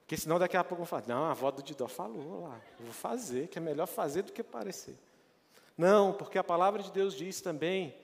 Porque 0.00 0.16
senão 0.16 0.38
daqui 0.38 0.56
a 0.56 0.64
pouco 0.64 0.82
eu 0.82 0.86
falo, 0.86 1.04
não, 1.06 1.24
a 1.24 1.30
avó 1.30 1.50
do 1.50 1.62
Didó 1.62 1.86
falou 1.86 2.42
lá, 2.42 2.60
eu 2.78 2.84
vou 2.84 2.94
fazer, 2.94 3.48
que 3.48 3.58
é 3.58 3.60
melhor 3.60 3.86
fazer 3.86 4.22
do 4.22 4.32
que 4.32 4.42
parecer. 4.42 4.96
Não, 5.80 6.12
porque 6.12 6.36
a 6.36 6.44
palavra 6.44 6.82
de 6.82 6.92
Deus 6.92 7.14
diz 7.14 7.40
também 7.40 7.96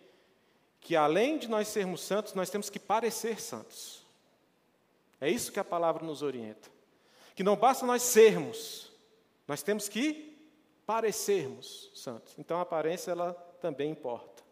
que 0.81 0.97
além 0.97 1.37
de 1.37 1.47
nós 1.47 1.69
sermos 1.69 2.01
santos, 2.01 2.33
nós 2.33 2.49
temos 2.49 2.71
que 2.71 2.79
parecer 2.79 3.39
santos. 3.39 4.03
É 5.21 5.29
isso 5.29 5.53
que 5.53 5.61
a 5.61 5.65
palavra 5.65 6.03
nos 6.03 6.23
orienta. 6.23 6.71
Que 7.35 7.43
não 7.43 7.55
basta 7.55 7.85
nós 7.85 8.01
sermos, 8.01 8.91
nós 9.47 9.63
temos 9.63 9.91
que 9.91 10.35
parecermos 10.87 11.91
santos. 11.95 12.35
Então 12.39 12.59
a 12.59 12.63
aparência 12.63 13.11
ela 13.11 13.35
também 13.61 13.91
importa. 13.91 14.43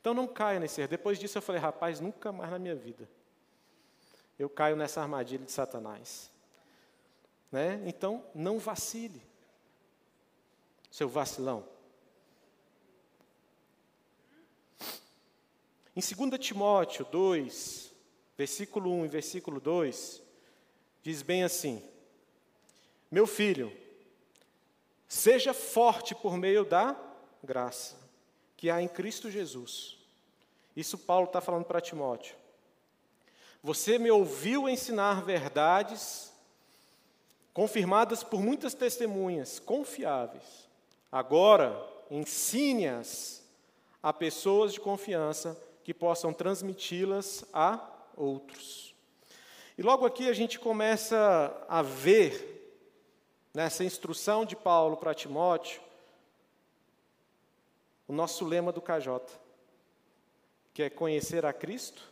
Então 0.00 0.14
não 0.14 0.26
caia 0.26 0.58
nesse 0.58 0.80
erro. 0.80 0.88
Depois 0.88 1.18
disso 1.18 1.36
eu 1.36 1.42
falei, 1.42 1.60
rapaz, 1.60 2.00
nunca 2.00 2.32
mais 2.32 2.50
na 2.50 2.58
minha 2.58 2.74
vida 2.74 3.06
eu 4.38 4.48
caio 4.48 4.76
nessa 4.76 5.02
armadilha 5.02 5.44
de 5.44 5.52
Satanás. 5.52 6.30
Né? 7.50 7.82
Então 7.84 8.24
não 8.34 8.58
vacile, 8.58 9.20
seu 10.90 11.06
vacilão. 11.06 11.70
Em 15.94 16.00
2 16.00 16.38
Timóteo 16.38 17.06
2, 17.10 17.92
versículo 18.36 18.90
1 18.92 19.04
e 19.04 19.08
versículo 19.08 19.60
2, 19.60 20.22
diz 21.02 21.20
bem 21.20 21.44
assim: 21.44 21.82
Meu 23.10 23.26
filho, 23.26 23.70
seja 25.06 25.52
forte 25.52 26.14
por 26.14 26.36
meio 26.38 26.64
da 26.64 26.96
graça 27.44 27.96
que 28.56 28.70
há 28.70 28.80
em 28.80 28.88
Cristo 28.88 29.30
Jesus. 29.30 29.98
Isso 30.74 30.96
Paulo 30.96 31.26
está 31.26 31.40
falando 31.40 31.64
para 31.64 31.80
Timóteo. 31.80 32.36
Você 33.62 33.98
me 33.98 34.10
ouviu 34.10 34.68
ensinar 34.68 35.22
verdades 35.22 36.32
confirmadas 37.52 38.22
por 38.22 38.40
muitas 38.40 38.72
testemunhas 38.72 39.58
confiáveis. 39.58 40.68
Agora, 41.10 41.76
ensine-as 42.10 43.42
a 44.02 44.12
pessoas 44.12 44.72
de 44.72 44.80
confiança 44.80 45.60
que 45.84 45.92
possam 45.92 46.32
transmiti-las 46.32 47.44
a 47.52 47.80
outros. 48.16 48.94
E 49.76 49.82
logo 49.82 50.06
aqui 50.06 50.28
a 50.28 50.32
gente 50.32 50.58
começa 50.58 51.64
a 51.68 51.82
ver, 51.82 52.50
nessa 53.54 53.84
instrução 53.84 54.44
de 54.44 54.54
Paulo 54.54 54.96
para 54.96 55.14
Timóteo, 55.14 55.80
o 58.06 58.12
nosso 58.12 58.44
lema 58.44 58.70
do 58.70 58.80
KJ, 58.80 59.20
que 60.72 60.82
é 60.82 60.90
conhecer 60.90 61.44
a 61.44 61.52
Cristo 61.52 62.10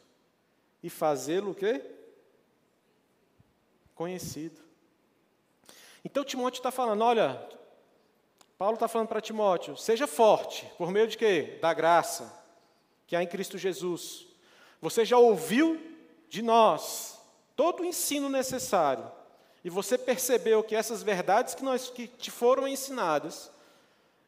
e 0.82 0.90
fazê-lo 0.90 1.52
o 1.52 1.54
quê? 1.54 1.82
Conhecido. 3.94 4.60
Então 6.04 6.24
Timóteo 6.24 6.58
está 6.58 6.70
falando, 6.70 7.02
olha, 7.02 7.46
Paulo 8.58 8.74
está 8.74 8.88
falando 8.88 9.08
para 9.08 9.20
Timóteo, 9.20 9.76
seja 9.76 10.06
forte, 10.06 10.66
por 10.76 10.90
meio 10.90 11.06
de 11.06 11.16
quê? 11.16 11.58
Da 11.60 11.72
graça 11.74 12.39
que 13.10 13.16
há 13.16 13.22
em 13.24 13.26
Cristo 13.26 13.58
Jesus. 13.58 14.24
Você 14.80 15.04
já 15.04 15.18
ouviu 15.18 15.80
de 16.28 16.42
nós 16.42 17.20
todo 17.56 17.80
o 17.80 17.84
ensino 17.84 18.28
necessário. 18.28 19.10
E 19.64 19.68
você 19.68 19.98
percebeu 19.98 20.62
que 20.62 20.76
essas 20.76 21.02
verdades 21.02 21.56
que, 21.56 21.64
nós, 21.64 21.90
que 21.90 22.06
te 22.06 22.30
foram 22.30 22.68
ensinadas, 22.68 23.50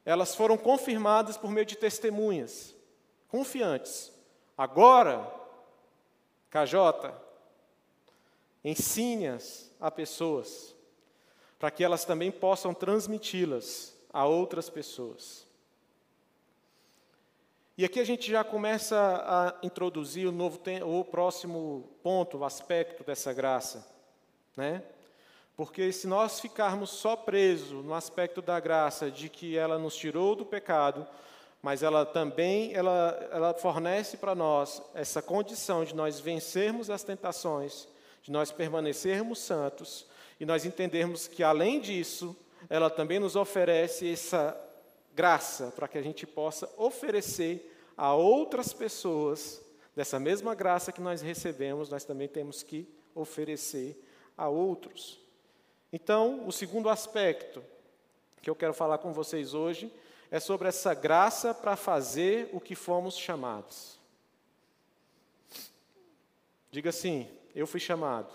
elas 0.04 0.34
foram 0.34 0.58
confirmadas 0.58 1.36
por 1.36 1.48
meio 1.48 1.64
de 1.64 1.76
testemunhas 1.76 2.74
confiantes. 3.28 4.10
Agora, 4.58 5.32
KJ, 6.50 7.14
ensine-as 8.64 9.70
a 9.80 9.92
pessoas, 9.92 10.74
para 11.56 11.70
que 11.70 11.84
elas 11.84 12.04
também 12.04 12.32
possam 12.32 12.74
transmiti-las 12.74 13.94
a 14.12 14.26
outras 14.26 14.68
pessoas. 14.68 15.46
E 17.76 17.86
aqui 17.86 18.00
a 18.00 18.04
gente 18.04 18.30
já 18.30 18.44
começa 18.44 18.96
a 18.98 19.66
introduzir 19.66 20.28
o, 20.28 20.32
novo, 20.32 20.60
o 20.84 21.04
próximo 21.04 21.88
ponto, 22.02 22.38
o 22.38 22.44
aspecto 22.44 23.02
dessa 23.02 23.32
graça. 23.32 23.88
Né? 24.54 24.82
Porque 25.56 25.90
se 25.90 26.06
nós 26.06 26.38
ficarmos 26.38 26.90
só 26.90 27.16
presos 27.16 27.82
no 27.82 27.94
aspecto 27.94 28.42
da 28.42 28.60
graça, 28.60 29.10
de 29.10 29.30
que 29.30 29.56
ela 29.56 29.78
nos 29.78 29.96
tirou 29.96 30.36
do 30.36 30.44
pecado, 30.44 31.06
mas 31.62 31.82
ela 31.82 32.04
também 32.04 32.74
ela, 32.74 33.28
ela 33.32 33.54
fornece 33.54 34.18
para 34.18 34.34
nós 34.34 34.82
essa 34.94 35.22
condição 35.22 35.82
de 35.82 35.94
nós 35.94 36.20
vencermos 36.20 36.90
as 36.90 37.02
tentações, 37.02 37.88
de 38.22 38.30
nós 38.30 38.52
permanecermos 38.52 39.38
santos, 39.38 40.06
e 40.38 40.44
nós 40.44 40.66
entendermos 40.66 41.26
que, 41.26 41.42
além 41.42 41.80
disso, 41.80 42.36
ela 42.68 42.90
também 42.90 43.18
nos 43.18 43.34
oferece 43.34 44.12
essa 44.12 44.58
graça 45.14 45.72
para 45.74 45.88
que 45.88 45.98
a 45.98 46.02
gente 46.02 46.26
possa 46.26 46.68
oferecer 46.76 47.70
a 47.96 48.14
outras 48.14 48.72
pessoas 48.72 49.62
dessa 49.94 50.18
mesma 50.18 50.54
graça 50.54 50.92
que 50.92 51.00
nós 51.00 51.20
recebemos, 51.20 51.88
nós 51.88 52.04
também 52.04 52.28
temos 52.28 52.62
que 52.62 52.88
oferecer 53.14 54.02
a 54.36 54.48
outros. 54.48 55.20
Então, 55.92 56.46
o 56.46 56.52
segundo 56.52 56.88
aspecto 56.88 57.62
que 58.40 58.48
eu 58.48 58.56
quero 58.56 58.72
falar 58.72 58.98
com 58.98 59.12
vocês 59.12 59.54
hoje 59.54 59.92
é 60.30 60.40
sobre 60.40 60.68
essa 60.68 60.94
graça 60.94 61.52
para 61.52 61.76
fazer 61.76 62.48
o 62.52 62.60
que 62.60 62.74
fomos 62.74 63.16
chamados. 63.16 63.98
Diga 66.70 66.88
assim: 66.88 67.28
eu 67.54 67.66
fui 67.66 67.78
chamado 67.78 68.32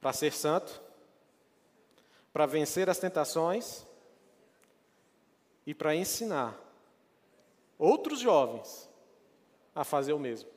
para 0.00 0.12
ser 0.12 0.32
santo, 0.32 0.80
para 2.32 2.46
vencer 2.46 2.90
as 2.90 2.98
tentações 2.98 3.86
e 5.70 5.74
para 5.74 5.94
ensinar 5.94 6.58
outros 7.78 8.18
jovens 8.18 8.90
a 9.72 9.84
fazer 9.84 10.12
o 10.12 10.18
mesmo. 10.18 10.50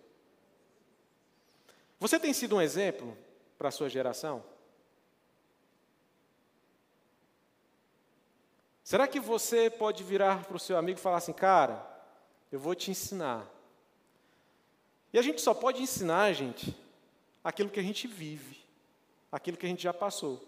Você 2.00 2.20
tem 2.20 2.34
sido 2.34 2.56
um 2.56 2.62
exemplo 2.62 3.16
para 3.56 3.68
a 3.68 3.72
sua 3.72 3.88
geração? 3.88 4.44
Será 8.84 9.08
que 9.08 9.20
você 9.20 9.70
pode 9.70 10.04
virar 10.04 10.46
para 10.46 10.58
o 10.58 10.60
seu 10.60 10.78
amigo 10.78 10.98
e 10.98 11.02
falar 11.02 11.18
assim, 11.18 11.32
cara, 11.32 11.86
eu 12.52 12.60
vou 12.60 12.74
te 12.74 12.90
ensinar? 12.90 13.48
E 15.14 15.20
a 15.20 15.22
gente 15.22 15.42
só 15.42 15.54
pode 15.54 15.80
ensinar, 15.80 16.34
gente, 16.34 16.76
aquilo 17.44 17.70
que 17.70 17.80
a 17.80 17.84
gente 17.84 18.08
vive, 18.08 18.66
aquilo 19.32 19.58
que 19.58 19.66
a 19.68 19.70
gente 19.70 19.84
já 19.84 19.94
passou. 19.94 20.44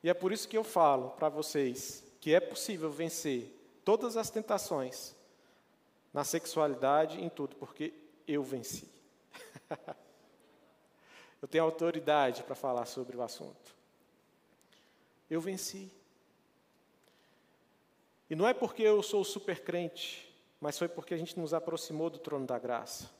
E 0.00 0.08
é 0.08 0.14
por 0.14 0.30
isso 0.30 0.46
que 0.46 0.56
eu 0.56 0.62
falo 0.62 1.10
para 1.10 1.28
vocês 1.28 2.07
que 2.20 2.34
é 2.34 2.40
possível 2.40 2.90
vencer 2.90 3.54
todas 3.84 4.16
as 4.16 4.30
tentações 4.30 5.16
na 6.12 6.24
sexualidade, 6.24 7.20
em 7.22 7.28
tudo, 7.28 7.56
porque 7.56 7.92
eu 8.26 8.42
venci. 8.42 8.88
eu 11.40 11.48
tenho 11.48 11.64
autoridade 11.64 12.42
para 12.42 12.54
falar 12.54 12.86
sobre 12.86 13.16
o 13.16 13.22
assunto. 13.22 13.76
Eu 15.30 15.40
venci. 15.40 15.90
E 18.28 18.34
não 18.34 18.46
é 18.46 18.52
porque 18.52 18.82
eu 18.82 19.02
sou 19.02 19.24
super 19.24 19.62
crente, 19.62 20.34
mas 20.60 20.78
foi 20.78 20.88
porque 20.88 21.14
a 21.14 21.16
gente 21.16 21.38
nos 21.38 21.54
aproximou 21.54 22.10
do 22.10 22.18
trono 22.18 22.46
da 22.46 22.58
graça. 22.58 23.10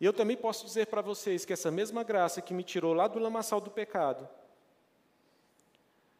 E 0.00 0.04
eu 0.04 0.12
também 0.12 0.36
posso 0.36 0.64
dizer 0.64 0.86
para 0.86 1.02
vocês 1.02 1.44
que 1.44 1.52
essa 1.52 1.70
mesma 1.70 2.02
graça 2.02 2.40
que 2.40 2.54
me 2.54 2.62
tirou 2.62 2.94
lá 2.94 3.08
do 3.08 3.18
lamaçal 3.18 3.60
do 3.60 3.70
pecado, 3.70 4.28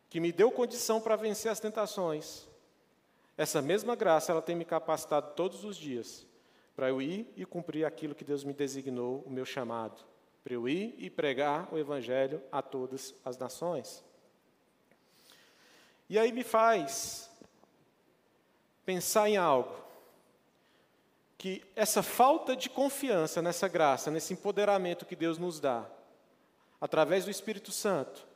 que 0.09 0.21
me 0.21 0.33
deu 0.33 0.51
condição 0.51 1.01
para 1.01 1.17
vencer 1.17 1.51
as 1.51 1.61
tentações, 1.61 2.49
essa 3.37 3.63
mesma 3.63 3.95
graça 3.95 4.33
ela 4.33 4.43
tem 4.43 4.57
me 4.57 4.65
capacitado 4.65 5.35
todos 5.35 5.65
os 5.65 5.77
dias 5.77 6.27
para 6.75 6.89
eu 6.89 7.03
ir 7.03 7.33
e 7.37 7.45
cumprir 7.45 7.85
aquilo 7.85 8.15
que 8.15 8.25
Deus 8.25 8.45
me 8.45 8.53
designou, 8.53 9.25
o 9.27 9.31
meu 9.31 9.45
chamado, 9.45 10.01
para 10.45 10.55
eu 10.55 10.69
ir 10.69 10.95
e 10.97 11.11
pregar 11.11 11.69
o 11.75 11.79
evangelho 11.79 12.41
a 12.53 12.63
todas 12.63 13.15
as 13.25 13.37
nações. 13.37 14.05
E 16.09 16.17
aí 16.19 16.31
me 16.31 16.45
faz 16.45 17.29
pensar 18.87 19.29
em 19.29 19.37
algo 19.37 19.77
que 21.37 21.65
essa 21.75 22.01
falta 22.01 22.55
de 22.55 22.71
confiança 22.71 23.43
nessa 23.43 23.67
graça, 23.67 24.11
nesse 24.11 24.33
empoderamento 24.33 25.05
que 25.05 25.17
Deus 25.17 25.37
nos 25.37 25.59
dá, 25.59 25.85
através 26.81 27.25
do 27.25 27.31
Espírito 27.31 27.73
Santo, 27.73 28.28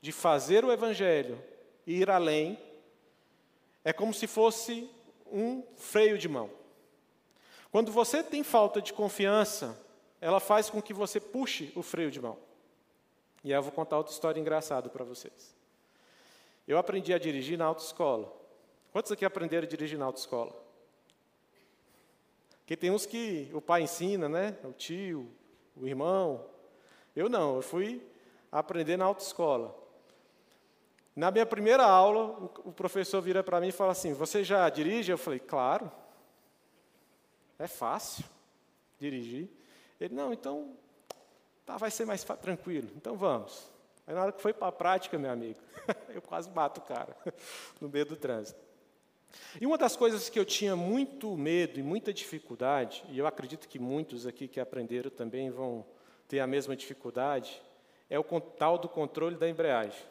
de 0.00 0.12
fazer 0.12 0.64
o 0.64 0.72
Evangelho 0.72 1.42
e 1.86 2.00
ir 2.00 2.10
além, 2.10 2.58
é 3.84 3.92
como 3.92 4.14
se 4.14 4.26
fosse 4.26 4.88
um 5.30 5.62
freio 5.76 6.18
de 6.18 6.28
mão. 6.28 6.50
Quando 7.70 7.92
você 7.92 8.22
tem 8.22 8.42
falta 8.42 8.82
de 8.82 8.92
confiança, 8.92 9.78
ela 10.20 10.40
faz 10.40 10.68
com 10.68 10.82
que 10.82 10.92
você 10.92 11.20
puxe 11.20 11.72
o 11.76 11.82
freio 11.82 12.10
de 12.10 12.20
mão. 12.20 12.36
E 13.42 13.52
aí 13.52 13.58
eu 13.58 13.62
vou 13.62 13.72
contar 13.72 13.96
outra 13.96 14.12
história 14.12 14.40
engraçada 14.40 14.88
para 14.90 15.04
vocês. 15.04 15.56
Eu 16.66 16.78
aprendi 16.78 17.14
a 17.14 17.18
dirigir 17.18 17.56
na 17.56 17.64
autoescola. 17.64 18.30
Quantos 18.92 19.12
aqui 19.12 19.24
aprenderam 19.24 19.66
a 19.66 19.70
dirigir 19.70 19.98
na 19.98 20.04
autoescola? 20.04 20.54
Porque 22.60 22.76
tem 22.76 22.90
uns 22.90 23.06
que 23.06 23.50
o 23.52 23.60
pai 23.60 23.82
ensina, 23.82 24.28
né? 24.28 24.56
O 24.62 24.72
tio, 24.72 25.28
o 25.76 25.86
irmão. 25.86 26.44
Eu 27.16 27.28
não, 27.28 27.56
eu 27.56 27.62
fui 27.62 28.04
aprender 28.52 28.96
na 28.96 29.04
autoescola. 29.04 29.74
Na 31.20 31.30
minha 31.30 31.44
primeira 31.44 31.84
aula, 31.84 32.50
o 32.64 32.72
professor 32.72 33.20
vira 33.20 33.44
para 33.44 33.60
mim 33.60 33.68
e 33.68 33.72
fala 33.72 33.92
assim: 33.92 34.14
Você 34.14 34.42
já 34.42 34.66
dirige? 34.70 35.12
Eu 35.12 35.18
falei: 35.18 35.38
Claro. 35.38 35.92
É 37.58 37.66
fácil 37.66 38.24
dirigir. 38.98 39.46
Ele: 40.00 40.14
Não, 40.14 40.32
então 40.32 40.74
tá, 41.66 41.76
vai 41.76 41.90
ser 41.90 42.06
mais 42.06 42.24
tranquilo. 42.24 42.88
Então 42.96 43.18
vamos. 43.18 43.70
Aí 44.06 44.14
na 44.14 44.22
hora 44.22 44.32
que 44.32 44.40
foi 44.40 44.54
para 44.54 44.68
a 44.68 44.72
prática, 44.72 45.18
meu 45.18 45.30
amigo, 45.30 45.60
eu 46.08 46.22
quase 46.22 46.48
bato 46.48 46.80
o 46.80 46.84
cara 46.84 47.14
no 47.82 47.90
meio 47.90 48.06
do 48.06 48.16
trânsito. 48.16 48.58
E 49.60 49.66
uma 49.66 49.76
das 49.76 49.94
coisas 49.94 50.30
que 50.30 50.38
eu 50.38 50.44
tinha 50.46 50.74
muito 50.74 51.36
medo 51.36 51.78
e 51.78 51.82
muita 51.82 52.14
dificuldade, 52.14 53.04
e 53.10 53.18
eu 53.18 53.26
acredito 53.26 53.68
que 53.68 53.78
muitos 53.78 54.26
aqui 54.26 54.48
que 54.48 54.58
aprenderam 54.58 55.10
também 55.10 55.50
vão 55.50 55.84
ter 56.26 56.40
a 56.40 56.46
mesma 56.46 56.74
dificuldade, 56.74 57.60
é 58.08 58.18
o 58.18 58.24
tal 58.40 58.78
do 58.78 58.88
controle 58.88 59.36
da 59.36 59.46
embreagem. 59.46 60.08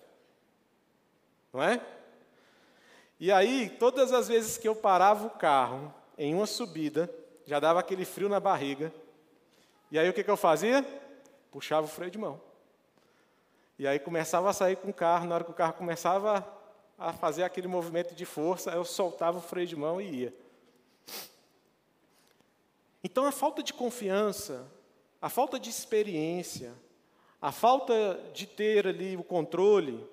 Não 1.53 1.63
é? 1.63 1.81
E 3.19 3.31
aí, 3.31 3.69
todas 3.69 4.13
as 4.13 4.27
vezes 4.27 4.57
que 4.57 4.67
eu 4.67 4.75
parava 4.75 5.27
o 5.27 5.31
carro 5.31 5.93
em 6.17 6.33
uma 6.33 6.45
subida, 6.45 7.09
já 7.45 7.59
dava 7.59 7.79
aquele 7.79 8.05
frio 8.05 8.29
na 8.29 8.39
barriga. 8.39 8.93
E 9.91 9.97
aí 9.97 10.07
o 10.07 10.13
que, 10.13 10.23
que 10.23 10.29
eu 10.29 10.37
fazia? 10.37 10.85
Puxava 11.51 11.85
o 11.85 11.89
freio 11.89 12.11
de 12.11 12.17
mão. 12.17 12.39
E 13.77 13.87
aí 13.87 13.97
começava 13.97 14.49
a 14.49 14.53
sair 14.53 14.75
com 14.75 14.89
o 14.89 14.93
carro, 14.93 15.25
na 15.25 15.35
hora 15.35 15.43
que 15.43 15.51
o 15.51 15.55
carro 15.55 15.73
começava 15.73 16.45
a 16.97 17.13
fazer 17.13 17.43
aquele 17.43 17.67
movimento 17.67 18.13
de 18.13 18.25
força, 18.25 18.71
eu 18.71 18.83
soltava 18.83 19.37
o 19.37 19.41
freio 19.41 19.65
de 19.65 19.75
mão 19.75 20.01
e 20.01 20.23
ia. 20.23 20.33
Então 23.01 23.25
a 23.25 23.31
falta 23.31 23.63
de 23.63 23.73
confiança, 23.73 24.67
a 25.21 25.29
falta 25.29 25.57
de 25.57 25.69
experiência, 25.69 26.73
a 27.41 27.53
falta 27.53 28.19
de 28.33 28.45
ter 28.45 28.85
ali 28.85 29.15
o 29.15 29.23
controle, 29.23 30.05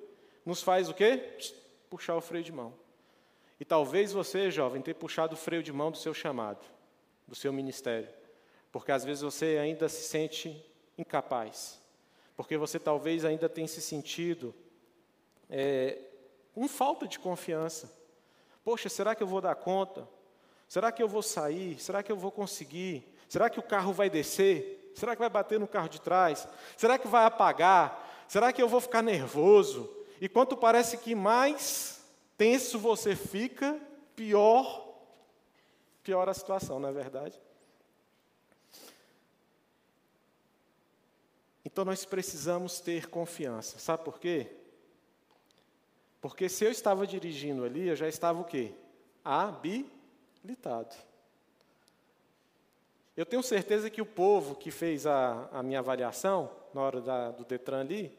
nos 0.47 0.63
faz 0.63 0.89
o 0.89 0.95
quê? 0.95 1.37
Puxar 1.91 2.15
o 2.15 2.21
freio 2.21 2.45
de 2.45 2.53
mão. 2.53 2.73
E 3.59 3.65
talvez 3.65 4.13
você, 4.13 4.49
jovem, 4.51 4.81
tenha 4.81 4.95
puxado 4.95 5.35
o 5.35 5.37
freio 5.37 5.63
de 5.63 5.73
mão 5.73 5.91
do 5.91 5.97
seu 5.97 6.15
chamado, 6.15 6.65
do 7.27 7.35
seu 7.35 7.53
ministério, 7.53 8.09
porque 8.71 8.93
às 8.93 9.05
vezes 9.05 9.23
você 9.23 9.59
ainda 9.61 9.89
se 9.89 10.05
sente 10.05 10.65
incapaz, 10.97 11.81
porque 12.37 12.57
você 12.57 12.79
talvez 12.79 13.25
ainda 13.25 13.49
tenha 13.49 13.67
se 13.67 13.81
sentido 13.83 14.55
é, 15.51 15.99
com 16.55 16.69
falta 16.69 17.09
de 17.09 17.19
confiança. 17.19 17.93
Poxa, 18.63 18.89
será 18.89 19.15
que 19.15 19.23
eu 19.23 19.27
vou 19.27 19.41
dar 19.41 19.55
conta? 19.55 20.07
Será 20.69 20.93
que 20.93 21.03
eu 21.03 21.09
vou 21.09 21.23
sair? 21.23 21.81
Será 21.81 22.03
que 22.03 22.13
eu 22.13 22.17
vou 22.17 22.31
conseguir? 22.31 23.05
Será 23.29 23.49
que 23.49 23.59
o 23.59 23.63
carro 23.63 23.93
vai 23.93 24.11
descer? 24.11 24.93
Será 24.95 25.15
que 25.15 25.21
vai 25.21 25.31
bater 25.31 25.59
no 25.59 25.69
carro 25.69 25.89
de 25.89 26.01
trás? 26.01 26.47
Será 26.77 26.99
que 26.99 27.09
vai 27.09 27.25
apagar? 27.25 28.25
Será 28.29 28.53
que 28.53 28.61
eu 28.61 28.69
vou 28.69 28.81
ficar 28.81 29.03
nervoso? 29.03 29.96
E 30.21 30.29
quanto 30.29 30.57
parece 30.57 30.99
que 30.99 31.15
mais 31.15 32.01
tenso 32.37 32.79
você 32.79 33.15
fica, 33.15 33.79
pior, 34.15 34.87
pior 36.03 36.29
a 36.29 36.35
situação, 36.35 36.79
não 36.79 36.89
é 36.89 36.93
verdade? 36.93 37.41
Então 41.65 41.85
nós 41.85 42.05
precisamos 42.05 42.81
ter 42.81 43.09
confiança. 43.09 43.79
Sabe 43.79 44.05
por 44.05 44.19
quê? 44.19 44.51
Porque 46.21 46.49
se 46.49 46.65
eu 46.65 46.71
estava 46.71 47.07
dirigindo 47.07 47.65
ali, 47.65 47.89
eu 47.89 47.97
já 47.97 48.09
estava 48.09 48.41
o 48.41 48.45
quê? 48.45 48.73
Habilitado. 49.25 50.95
Eu 53.17 53.27
tenho 53.27 53.43
certeza 53.43 53.91
que 53.91 54.03
o 54.03 54.07
povo 54.07 54.55
que 54.55 54.71
fez 54.71 55.07
a, 55.07 55.49
a 55.53 55.63
minha 55.63 55.79
avaliação, 55.79 56.51
na 56.73 56.81
hora 56.83 57.01
da, 57.01 57.31
do 57.31 57.45
Detran 57.45 57.81
ali, 57.81 58.17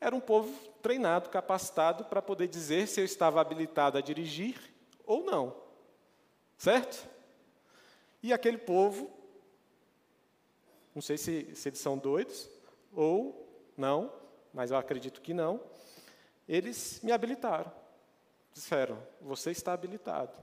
era 0.00 0.14
um 0.14 0.20
povo 0.20 0.52
treinado, 0.80 1.28
capacitado 1.28 2.04
para 2.04 2.22
poder 2.22 2.48
dizer 2.48 2.86
se 2.86 3.00
eu 3.00 3.04
estava 3.04 3.40
habilitado 3.40 3.98
a 3.98 4.00
dirigir 4.00 4.56
ou 5.04 5.24
não. 5.24 5.56
Certo? 6.56 7.08
E 8.22 8.32
aquele 8.32 8.58
povo, 8.58 9.10
não 10.94 11.02
sei 11.02 11.16
se, 11.16 11.54
se 11.54 11.68
eles 11.68 11.78
são 11.78 11.98
doidos 11.98 12.48
ou 12.92 13.48
não, 13.76 14.12
mas 14.52 14.70
eu 14.70 14.76
acredito 14.76 15.20
que 15.20 15.34
não, 15.34 15.60
eles 16.48 17.00
me 17.02 17.12
habilitaram. 17.12 17.72
Disseram: 18.52 19.00
Você 19.20 19.50
está 19.50 19.72
habilitado. 19.72 20.36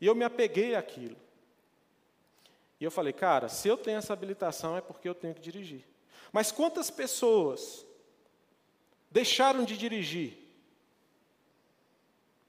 E 0.00 0.06
eu 0.06 0.14
me 0.14 0.24
apeguei 0.24 0.74
àquilo. 0.74 1.16
E 2.78 2.84
eu 2.84 2.90
falei: 2.90 3.12
Cara, 3.12 3.48
se 3.48 3.66
eu 3.66 3.76
tenho 3.76 3.98
essa 3.98 4.12
habilitação 4.12 4.76
é 4.76 4.80
porque 4.80 5.08
eu 5.08 5.14
tenho 5.14 5.34
que 5.34 5.40
dirigir. 5.40 5.84
Mas 6.32 6.52
quantas 6.52 6.90
pessoas 6.90 7.86
deixaram 9.10 9.64
de 9.64 9.76
dirigir 9.76 10.46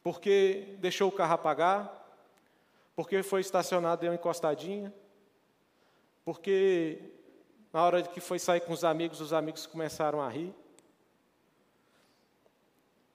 porque 0.07 0.77
deixou 0.79 1.09
o 1.09 1.11
carro 1.11 1.33
apagar, 1.33 1.93
porque 2.95 3.21
foi 3.21 3.41
estacionado 3.41 3.99
deu 3.99 4.11
uma 4.11 4.15
encostadinha, 4.15 4.93
porque 6.23 7.11
na 7.73 7.83
hora 7.83 8.01
que 8.01 8.21
foi 8.21 8.39
sair 8.39 8.61
com 8.61 8.71
os 8.71 8.85
amigos, 8.85 9.19
os 9.19 9.33
amigos 9.33 9.65
começaram 9.65 10.21
a 10.21 10.29
rir. 10.29 10.55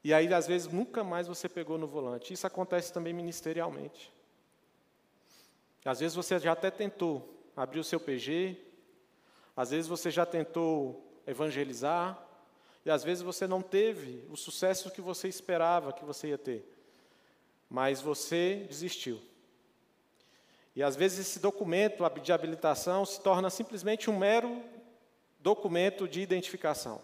E 0.05 0.13
aí, 0.13 0.31
às 0.35 0.47
vezes, 0.47 0.71
nunca 0.71 1.03
mais 1.03 1.27
você 1.27 1.49
pegou 1.49 1.79
no 1.79 1.87
volante. 1.87 2.35
Isso 2.35 2.47
acontece 2.47 2.93
também 2.93 3.15
ministerialmente. 3.15 4.13
Às 5.87 6.01
vezes 6.01 6.15
você 6.15 6.39
já 6.39 6.53
até 6.53 6.71
tentou 6.71 7.43
abrir 7.57 7.81
o 7.81 7.85
seu 7.85 7.99
PG, 7.99 8.59
às 9.57 9.71
vezes 9.71 9.89
você 9.89 10.11
já 10.11 10.27
tentou 10.27 11.23
evangelizar, 11.27 12.23
e 12.85 12.91
às 12.91 13.05
vezes 13.05 13.23
você 13.23 13.47
não 13.47 13.63
teve 13.63 14.25
o 14.31 14.37
sucesso 14.37 14.91
que 14.91 15.01
você 15.01 15.29
esperava 15.29 15.93
que 15.93 16.05
você 16.05 16.29
ia 16.29 16.39
ter, 16.39 16.65
mas 17.71 18.01
você 18.01 18.67
desistiu. 18.69 19.21
E 20.75 20.83
às 20.83 20.97
vezes 20.97 21.27
esse 21.27 21.39
documento 21.39 22.03
de 22.21 22.33
habilitação 22.33 23.05
se 23.05 23.21
torna 23.21 23.51
simplesmente 23.51 24.11
um 24.11 24.19
mero 24.19 24.63
documento 25.39 26.09
de 26.09 26.21
identificação, 26.21 27.01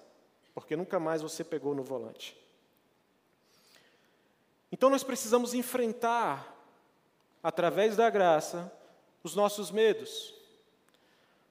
porque 0.54 0.74
nunca 0.74 0.98
mais 0.98 1.22
você 1.22 1.44
pegou 1.44 1.74
no 1.74 1.82
volante. 1.82 2.36
Então 4.72 4.90
nós 4.90 5.02
precisamos 5.02 5.54
enfrentar, 5.54 6.54
através 7.42 7.96
da 7.96 8.10
graça, 8.10 8.70
os 9.22 9.34
nossos 9.34 9.70
medos. 9.70 10.34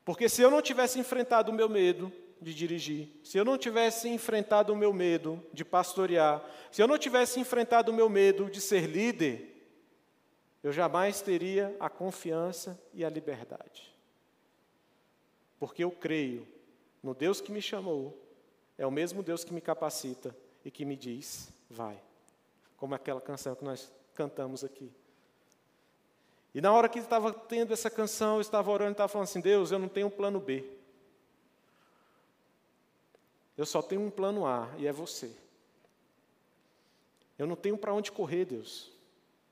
Porque 0.03 0.29
se 0.29 0.41
eu 0.41 0.51
não 0.51 0.61
tivesse 0.61 0.99
enfrentado 0.99 1.51
o 1.51 1.55
meu 1.55 1.67
medo 1.67 2.11
de 2.41 2.53
dirigir, 2.53 3.09
se 3.23 3.37
eu 3.37 3.45
não 3.45 3.57
tivesse 3.57 4.07
enfrentado 4.07 4.73
o 4.73 4.75
meu 4.75 4.93
medo 4.93 5.43
de 5.53 5.65
pastorear, 5.65 6.43
se 6.71 6.81
eu 6.81 6.87
não 6.87 6.97
tivesse 6.97 7.39
enfrentado 7.39 7.91
o 7.91 7.95
meu 7.95 8.09
medo 8.09 8.49
de 8.49 8.61
ser 8.61 8.87
líder, 8.87 9.55
eu 10.63 10.71
jamais 10.71 11.21
teria 11.21 11.75
a 11.79 11.89
confiança 11.89 12.79
e 12.93 13.03
a 13.03 13.09
liberdade. 13.09 13.95
Porque 15.59 15.83
eu 15.83 15.91
creio 15.91 16.47
no 17.01 17.13
Deus 17.13 17.41
que 17.41 17.51
me 17.51 17.61
chamou, 17.61 18.17
é 18.77 18.85
o 18.85 18.91
mesmo 18.91 19.23
Deus 19.23 19.43
que 19.43 19.53
me 19.53 19.61
capacita 19.61 20.35
e 20.63 20.69
que 20.69 20.85
me 20.85 20.95
diz: 20.95 21.49
vai 21.69 21.99
como 22.77 22.93
aquela 22.93 23.19
canção 23.19 23.55
que 23.55 23.65
nós 23.65 23.91
cantamos 24.13 24.63
aqui. 24.63 24.91
E 26.53 26.61
na 26.61 26.71
hora 26.71 26.87
que 26.87 26.99
estava 26.99 27.33
tendo 27.33 27.73
essa 27.73 27.89
canção, 27.89 28.35
eu 28.35 28.41
estava 28.41 28.71
orando 28.71 28.91
e 28.91 28.93
estava 28.93 29.09
falando 29.09 29.25
assim: 29.25 29.41
Deus, 29.41 29.71
eu 29.71 29.79
não 29.79 29.89
tenho 29.89 30.07
um 30.07 30.11
plano 30.11 30.39
B. 30.39 30.63
Eu 33.57 33.65
só 33.65 33.81
tenho 33.81 34.01
um 34.01 34.11
plano 34.11 34.45
A, 34.45 34.69
e 34.77 34.85
é 34.85 34.93
você. 34.93 35.35
Eu 37.37 37.47
não 37.47 37.55
tenho 37.55 37.77
para 37.77 37.93
onde 37.93 38.11
correr, 38.11 38.45
Deus. 38.45 38.91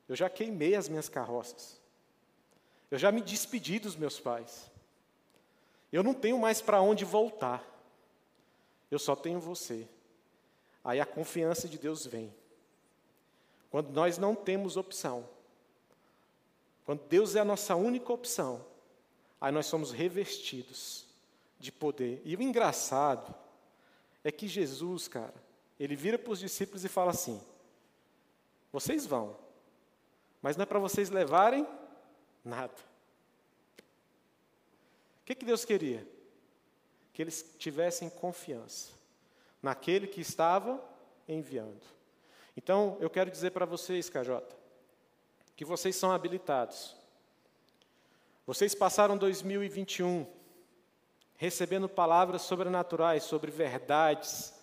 Eu 0.07 0.15
já 0.15 0.29
queimei 0.29 0.75
as 0.75 0.87
minhas 0.87 1.09
carroças. 1.09 1.79
Eu 2.91 2.99
já 2.99 3.11
me 3.11 3.21
despedi 3.21 3.79
dos 3.79 3.95
meus 3.95 4.19
pais. 4.19 4.69
Eu 5.91 6.03
não 6.03 6.13
tenho 6.13 6.37
mais 6.37 6.61
para 6.61 6.81
onde 6.81 7.03
voltar. 7.03 7.63
Eu 8.91 8.99
só 8.99 9.15
tenho 9.15 9.39
você. 9.39 9.87
Aí 10.83 10.99
a 10.99 11.05
confiança 11.05 11.67
de 11.67 11.79
Deus 11.79 12.05
vem. 12.05 12.33
Quando 13.71 13.89
nós 13.89 14.17
não 14.17 14.35
temos 14.35 14.77
opção, 14.77 15.27
quando 16.85 17.01
Deus 17.07 17.35
é 17.35 17.39
a 17.39 17.45
nossa 17.45 17.75
única 17.75 18.13
opção, 18.13 18.63
aí 19.41 19.51
nós 19.51 19.65
somos 19.65 19.91
revestidos 19.91 21.05
de 21.59 21.71
poder. 21.71 22.21
E 22.23 22.35
o 22.35 22.41
engraçado 22.41 23.33
é 24.25 24.31
que 24.31 24.47
Jesus, 24.47 25.07
cara, 25.07 25.35
ele 25.79 25.95
vira 25.95 26.17
para 26.17 26.31
os 26.31 26.39
discípulos 26.39 26.83
e 26.83 26.89
fala 26.89 27.11
assim: 27.11 27.39
vocês 28.73 29.05
vão, 29.05 29.37
mas 30.41 30.57
não 30.57 30.63
é 30.63 30.65
para 30.65 30.79
vocês 30.79 31.11
levarem 31.11 31.65
nada. 32.43 32.73
O 35.21 35.25
que, 35.25 35.35
que 35.35 35.45
Deus 35.45 35.63
queria? 35.63 36.05
Que 37.13 37.21
eles 37.21 37.55
tivessem 37.59 38.09
confiança 38.09 38.91
naquele 39.61 40.07
que 40.07 40.21
estava 40.21 40.83
enviando. 41.27 41.81
Então, 42.57 42.97
eu 42.99 43.09
quero 43.09 43.29
dizer 43.29 43.51
para 43.51 43.65
vocês, 43.65 44.09
KJ, 44.09 44.41
que 45.55 45.63
vocês 45.63 45.95
são 45.95 46.11
habilitados. 46.11 46.95
Vocês 48.45 48.73
passaram 48.73 49.17
2021 49.17 50.25
recebendo 51.37 51.89
palavras 51.89 52.43
sobrenaturais 52.43 53.23
sobre 53.23 53.51
verdades 53.51 54.53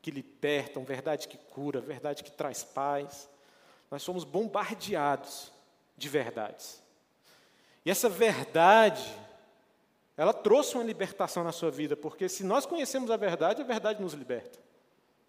que 0.00 0.10
libertam, 0.10 0.84
verdade 0.84 1.26
que 1.26 1.36
cura, 1.36 1.80
verdade 1.80 2.22
que 2.22 2.30
traz 2.30 2.62
paz. 2.62 3.28
Nós 3.90 4.02
somos 4.02 4.24
bombardeados 4.24 5.50
de 5.96 6.08
verdades. 6.08 6.82
E 7.84 7.90
essa 7.90 8.08
verdade, 8.08 9.04
ela 10.16 10.32
trouxe 10.32 10.74
uma 10.74 10.84
libertação 10.84 11.42
na 11.42 11.52
sua 11.52 11.70
vida, 11.70 11.96
porque 11.96 12.28
se 12.28 12.44
nós 12.44 12.66
conhecemos 12.66 13.10
a 13.10 13.16
verdade, 13.16 13.62
a 13.62 13.64
verdade 13.64 14.00
nos 14.00 14.12
liberta. 14.12 14.58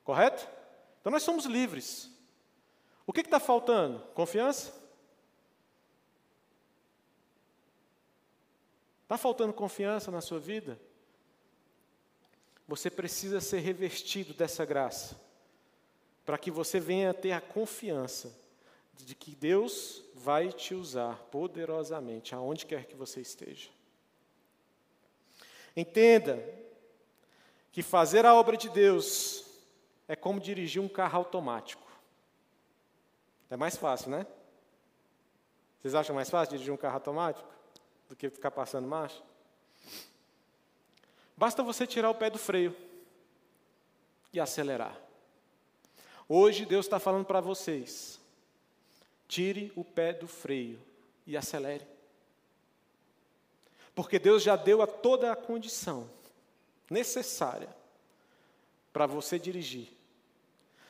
Correto? 0.04 0.48
Então 1.02 1.12
nós 1.12 1.24
somos 1.24 1.46
livres. 1.46 2.10
O 3.06 3.14
que 3.14 3.22
está 3.22 3.40
faltando? 3.40 4.00
Confiança? 4.14 4.74
Está 9.08 9.18
faltando 9.18 9.54
confiança 9.54 10.12
na 10.12 10.20
sua 10.20 10.38
vida? 10.38 10.78
Você 12.68 12.92
precisa 12.92 13.40
ser 13.40 13.60
revestido 13.60 14.34
dessa 14.34 14.66
graça, 14.66 15.18
para 16.26 16.38
que 16.38 16.52
você 16.52 16.78
venha 16.78 17.14
ter 17.14 17.32
a 17.32 17.40
confiança 17.40 18.38
de 18.94 19.16
que 19.16 19.34
Deus 19.34 20.04
vai 20.14 20.52
te 20.52 20.76
usar 20.76 21.20
poderosamente 21.32 22.36
aonde 22.36 22.66
quer 22.66 22.86
que 22.86 22.98
você 22.98 23.22
esteja. 23.22 23.70
Entenda 25.74 26.44
que 27.72 27.82
fazer 27.82 28.26
a 28.26 28.36
obra 28.36 28.58
de 28.58 28.68
Deus 28.68 29.46
é 30.06 30.18
como 30.18 30.42
dirigir 30.42 30.82
um 30.82 30.90
carro 30.90 31.20
automático. 31.20 31.90
É 33.50 33.56
mais 33.56 33.78
fácil, 33.78 34.12
né? 34.12 34.28
Vocês 35.80 35.96
acham 35.96 36.14
mais 36.14 36.30
fácil 36.30 36.52
dirigir 36.58 36.74
um 36.74 36.78
carro 36.78 36.96
automático 36.96 37.57
do 38.08 38.16
que 38.16 38.30
ficar 38.30 38.52
passando 38.52 38.88
marcha? 38.88 39.22
Basta 41.36 41.62
você 41.62 41.86
tirar 41.86 42.10
o 42.10 42.16
pé 42.16 42.30
do 42.30 42.38
freio 42.38 42.76
e 44.34 44.40
acelerar. 44.40 44.98
Hoje 46.28 46.66
Deus 46.66 46.86
está 46.86 47.00
falando 47.00 47.26
para 47.26 47.40
vocês: 47.40 48.20
Tire 49.28 49.72
o 49.76 49.84
pé 49.84 50.14
do 50.14 50.28
freio 50.28 50.80
e 51.26 51.36
acelere. 51.38 51.86
Porque 53.94 54.20
Deus 54.20 54.44
já 54.44 54.56
deu 54.56 54.82
a 54.82 54.88
toda 54.88 55.32
a 55.32 55.36
condição 55.36 56.10
necessária 56.90 57.70
para 58.94 59.06
você 59.06 59.38
dirigir. 59.38 59.97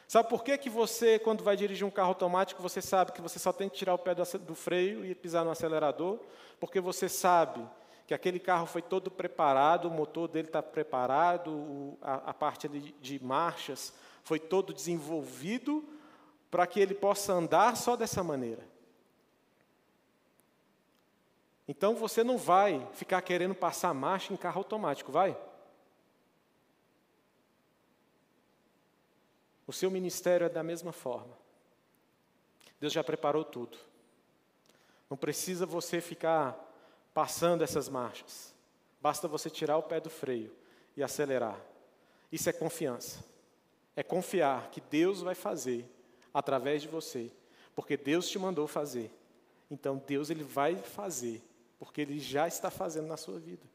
Sabe 0.07 0.29
por 0.29 0.41
que, 0.41 0.57
que 0.57 0.69
você, 0.69 1.19
quando 1.19 1.43
vai 1.43 1.57
dirigir 1.57 1.85
um 1.85 1.91
carro 1.91 2.09
automático, 2.09 2.61
você 2.61 2.81
sabe 2.81 3.11
que 3.11 3.21
você 3.21 3.37
só 3.37 3.51
tem 3.51 3.67
que 3.67 3.75
tirar 3.75 3.93
o 3.93 3.97
pé 3.97 4.15
do, 4.15 4.55
freio 4.55 5.05
e 5.05 5.13
pisar 5.13 5.43
no 5.43 5.51
acelerador? 5.51 6.19
Porque 6.61 6.79
você 6.79 7.09
sabe 7.09 7.67
que 8.07 8.13
aquele 8.13 8.39
carro 8.39 8.65
foi 8.65 8.81
todo 8.81 9.11
preparado, 9.11 9.89
o 9.89 9.91
motor 9.91 10.29
dele 10.29 10.47
está 10.47 10.63
preparado, 10.63 11.97
a, 12.01 12.29
a 12.29 12.33
parte 12.33 12.69
de 12.69 13.21
marchas 13.21 13.93
foi 14.23 14.39
todo 14.39 14.73
desenvolvido 14.73 15.83
para 16.49 16.65
que 16.65 16.79
ele 16.79 16.93
possa 16.93 17.33
andar 17.33 17.75
só 17.75 17.97
dessa 17.97 18.23
maneira. 18.23 18.65
Então 21.67 21.95
você 21.95 22.23
não 22.23 22.37
vai 22.37 22.87
ficar 22.93 23.21
querendo 23.21 23.53
passar 23.53 23.93
marcha 23.93 24.33
em 24.33 24.37
carro 24.37 24.59
automático, 24.59 25.11
vai? 25.11 25.37
O 29.67 29.73
seu 29.73 29.91
ministério 29.91 30.45
é 30.45 30.49
da 30.49 30.63
mesma 30.63 30.93
forma. 30.93 31.37
Deus 32.79 32.93
já 32.93 33.03
preparou 33.03 33.43
tudo. 33.43 33.77
Não 35.09 35.17
precisa 35.17 35.65
você 35.65 35.99
ficar 35.99 36.57
passando 37.13 37.63
essas 37.63 37.89
marchas. 37.89 38.53
Basta 39.01 39.27
você 39.27 39.49
tirar 39.49 39.77
o 39.77 39.83
pé 39.83 39.99
do 39.99 40.09
freio 40.09 40.55
e 40.95 41.03
acelerar. 41.03 41.59
Isso 42.31 42.49
é 42.49 42.53
confiança. 42.53 43.23
É 43.95 44.03
confiar 44.03 44.69
que 44.69 44.79
Deus 44.79 45.21
vai 45.21 45.35
fazer 45.35 45.85
através 46.33 46.81
de 46.81 46.87
você, 46.87 47.31
porque 47.75 47.97
Deus 47.97 48.29
te 48.29 48.37
mandou 48.37 48.67
fazer. 48.67 49.11
Então 49.71 50.01
Deus 50.05 50.29
ele 50.29 50.43
vai 50.43 50.75
fazer, 50.75 51.41
porque 51.79 52.01
ele 52.01 52.19
já 52.19 52.47
está 52.47 52.69
fazendo 52.69 53.07
na 53.07 53.17
sua 53.17 53.39
vida. 53.39 53.65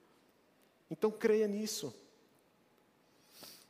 Então 0.90 1.11
creia 1.11 1.48
nisso. 1.48 1.94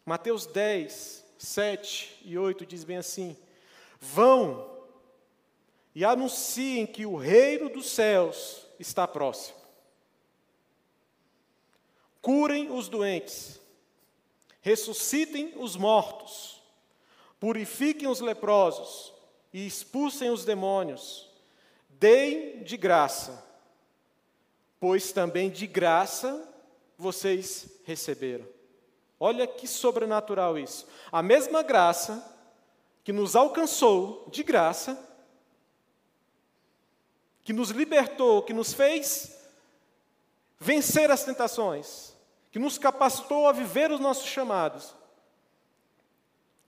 Mateus 0.04 0.44
10, 0.44 1.21
7 1.42 2.20
e 2.24 2.38
8 2.38 2.64
diz 2.64 2.84
bem 2.84 2.98
assim: 2.98 3.36
Vão 4.00 4.70
e 5.94 6.04
anunciem 6.04 6.86
que 6.86 7.04
o 7.04 7.16
reino 7.16 7.68
dos 7.68 7.90
céus 7.90 8.64
está 8.78 9.06
próximo. 9.06 9.56
Curem 12.20 12.70
os 12.70 12.88
doentes, 12.88 13.60
ressuscitem 14.60 15.52
os 15.56 15.74
mortos, 15.74 16.62
purifiquem 17.40 18.08
os 18.08 18.20
leprosos 18.20 19.12
e 19.52 19.66
expulsem 19.66 20.30
os 20.30 20.44
demônios. 20.44 21.28
Deem 21.88 22.62
de 22.62 22.76
graça, 22.76 23.44
pois 24.78 25.10
também 25.12 25.50
de 25.50 25.66
graça 25.66 26.48
vocês 26.96 27.68
receberam. 27.84 28.61
Olha 29.24 29.46
que 29.46 29.68
sobrenatural 29.68 30.58
isso. 30.58 30.84
A 31.12 31.22
mesma 31.22 31.62
graça 31.62 32.28
que 33.04 33.12
nos 33.12 33.36
alcançou 33.36 34.28
de 34.32 34.42
graça, 34.42 34.98
que 37.44 37.52
nos 37.52 37.70
libertou, 37.70 38.42
que 38.42 38.52
nos 38.52 38.72
fez 38.72 39.40
vencer 40.58 41.08
as 41.08 41.22
tentações, 41.22 42.16
que 42.50 42.58
nos 42.58 42.78
capacitou 42.78 43.46
a 43.46 43.52
viver 43.52 43.92
os 43.92 44.00
nossos 44.00 44.26
chamados, 44.26 44.92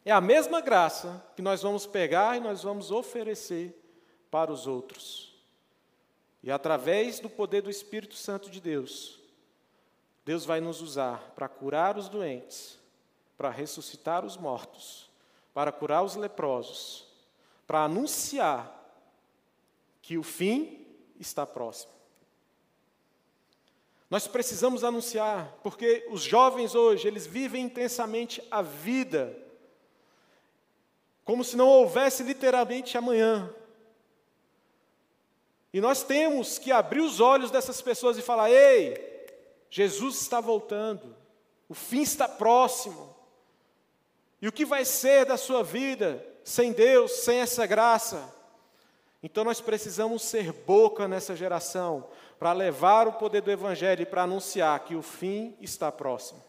é 0.04 0.12
a 0.12 0.20
mesma 0.20 0.60
graça 0.60 1.26
que 1.34 1.42
nós 1.42 1.60
vamos 1.60 1.86
pegar 1.86 2.36
e 2.36 2.40
nós 2.40 2.62
vamos 2.62 2.92
oferecer 2.92 3.76
para 4.30 4.52
os 4.52 4.68
outros. 4.68 5.34
E 6.40 6.52
através 6.52 7.18
do 7.18 7.28
poder 7.28 7.62
do 7.62 7.70
Espírito 7.70 8.14
Santo 8.14 8.48
de 8.48 8.60
Deus, 8.60 9.23
Deus 10.24 10.44
vai 10.44 10.60
nos 10.60 10.80
usar 10.80 11.32
para 11.34 11.48
curar 11.48 11.98
os 11.98 12.08
doentes, 12.08 12.78
para 13.36 13.50
ressuscitar 13.50 14.24
os 14.24 14.36
mortos, 14.36 15.10
para 15.52 15.70
curar 15.70 16.02
os 16.02 16.16
leprosos, 16.16 17.06
para 17.66 17.84
anunciar 17.84 18.72
que 20.00 20.16
o 20.16 20.22
fim 20.22 20.86
está 21.20 21.46
próximo. 21.46 21.92
Nós 24.08 24.26
precisamos 24.26 24.84
anunciar, 24.84 25.58
porque 25.62 26.06
os 26.10 26.22
jovens 26.22 26.74
hoje, 26.74 27.08
eles 27.08 27.26
vivem 27.26 27.64
intensamente 27.64 28.42
a 28.50 28.62
vida 28.62 29.36
como 31.24 31.42
se 31.42 31.56
não 31.56 31.66
houvesse 31.66 32.22
literalmente 32.22 32.98
amanhã. 32.98 33.52
E 35.72 35.80
nós 35.80 36.02
temos 36.02 36.58
que 36.58 36.70
abrir 36.70 37.00
os 37.00 37.18
olhos 37.18 37.50
dessas 37.50 37.80
pessoas 37.80 38.18
e 38.18 38.22
falar: 38.22 38.50
ei, 38.50 39.13
Jesus 39.74 40.20
está 40.20 40.40
voltando, 40.40 41.16
o 41.68 41.74
fim 41.74 42.02
está 42.02 42.28
próximo. 42.28 43.12
E 44.40 44.46
o 44.46 44.52
que 44.52 44.64
vai 44.64 44.84
ser 44.84 45.24
da 45.24 45.36
sua 45.36 45.64
vida 45.64 46.24
sem 46.44 46.70
Deus, 46.72 47.10
sem 47.24 47.40
essa 47.40 47.66
graça? 47.66 48.32
Então 49.22 49.42
nós 49.42 49.60
precisamos 49.60 50.22
ser 50.22 50.52
boca 50.52 51.08
nessa 51.08 51.34
geração 51.34 52.06
para 52.38 52.52
levar 52.52 53.08
o 53.08 53.14
poder 53.14 53.40
do 53.40 53.50
Evangelho 53.50 54.02
e 54.02 54.06
para 54.06 54.22
anunciar 54.22 54.78
que 54.80 54.94
o 54.94 55.02
fim 55.02 55.56
está 55.60 55.90
próximo, 55.90 56.42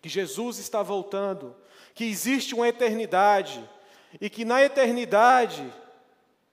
que 0.00 0.08
Jesus 0.08 0.58
está 0.58 0.82
voltando, 0.82 1.54
que 1.94 2.04
existe 2.04 2.54
uma 2.54 2.68
eternidade 2.68 3.68
e 4.20 4.30
que 4.30 4.44
na 4.44 4.62
eternidade 4.62 5.70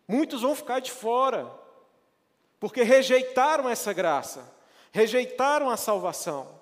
Muitos 0.07 0.41
vão 0.41 0.55
ficar 0.55 0.79
de 0.79 0.91
fora, 0.91 1.51
porque 2.59 2.83
rejeitaram 2.83 3.67
essa 3.67 3.91
graça, 3.91 4.53
rejeitaram 4.95 5.69
a 5.69 5.75
salvação. 5.75 6.57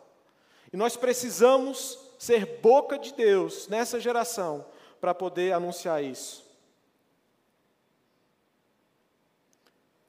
E 0.73 0.75
nós 0.75 0.97
precisamos 0.97 1.99
ser 2.17 2.47
boca 2.61 2.97
de 2.97 3.13
Deus 3.13 3.67
nessa 3.67 3.99
geração 3.99 4.65
para 4.99 5.13
poder 5.13 5.53
anunciar 5.53 6.03
isso. 6.03 6.43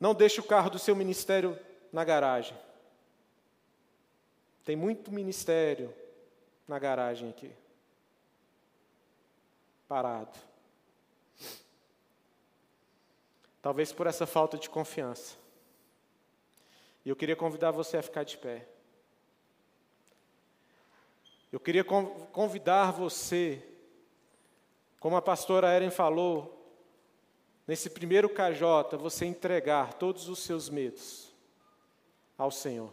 Não 0.00 0.14
deixe 0.14 0.40
o 0.40 0.44
carro 0.44 0.70
do 0.70 0.78
seu 0.78 0.96
ministério 0.96 1.58
na 1.92 2.02
garagem. 2.02 2.56
Tem 4.64 4.74
muito 4.74 5.12
ministério 5.12 5.94
na 6.66 6.78
garagem 6.78 7.28
aqui. 7.28 7.52
Parado. 9.86 10.38
Talvez 13.60 13.92
por 13.92 14.06
essa 14.06 14.24
falta 14.24 14.56
de 14.56 14.70
confiança. 14.70 15.43
E 17.04 17.08
eu 17.08 17.16
queria 17.16 17.36
convidar 17.36 17.70
você 17.70 17.96
a 17.96 18.02
ficar 18.02 18.24
de 18.24 18.36
pé. 18.36 18.66
Eu 21.52 21.60
queria 21.60 21.84
convidar 21.84 22.90
você, 22.90 23.62
como 24.98 25.16
a 25.16 25.22
pastora 25.22 25.72
Eren 25.72 25.90
falou, 25.90 26.50
nesse 27.66 27.88
primeiro 27.90 28.28
KJ, 28.28 28.96
você 28.98 29.24
entregar 29.24 29.94
todos 29.94 30.28
os 30.28 30.40
seus 30.40 30.68
medos 30.68 31.32
ao 32.36 32.50
Senhor 32.50 32.92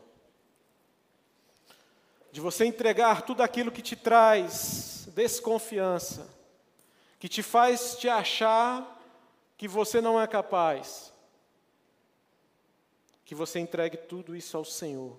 de 2.31 2.39
você 2.39 2.65
entregar 2.65 3.23
tudo 3.23 3.43
aquilo 3.43 3.71
que 3.71 3.81
te 3.81 3.95
traz 3.95 5.07
desconfiança, 5.13 6.29
que 7.19 7.27
te 7.27 7.43
faz 7.43 7.97
te 7.97 8.07
achar 8.07 8.99
que 9.57 9.67
você 9.67 9.99
não 9.99 10.19
é 10.19 10.25
capaz, 10.25 11.10
que 13.31 13.35
você 13.35 13.59
entregue 13.59 13.95
tudo 13.95 14.35
isso 14.35 14.57
ao 14.57 14.65
Senhor 14.65 15.17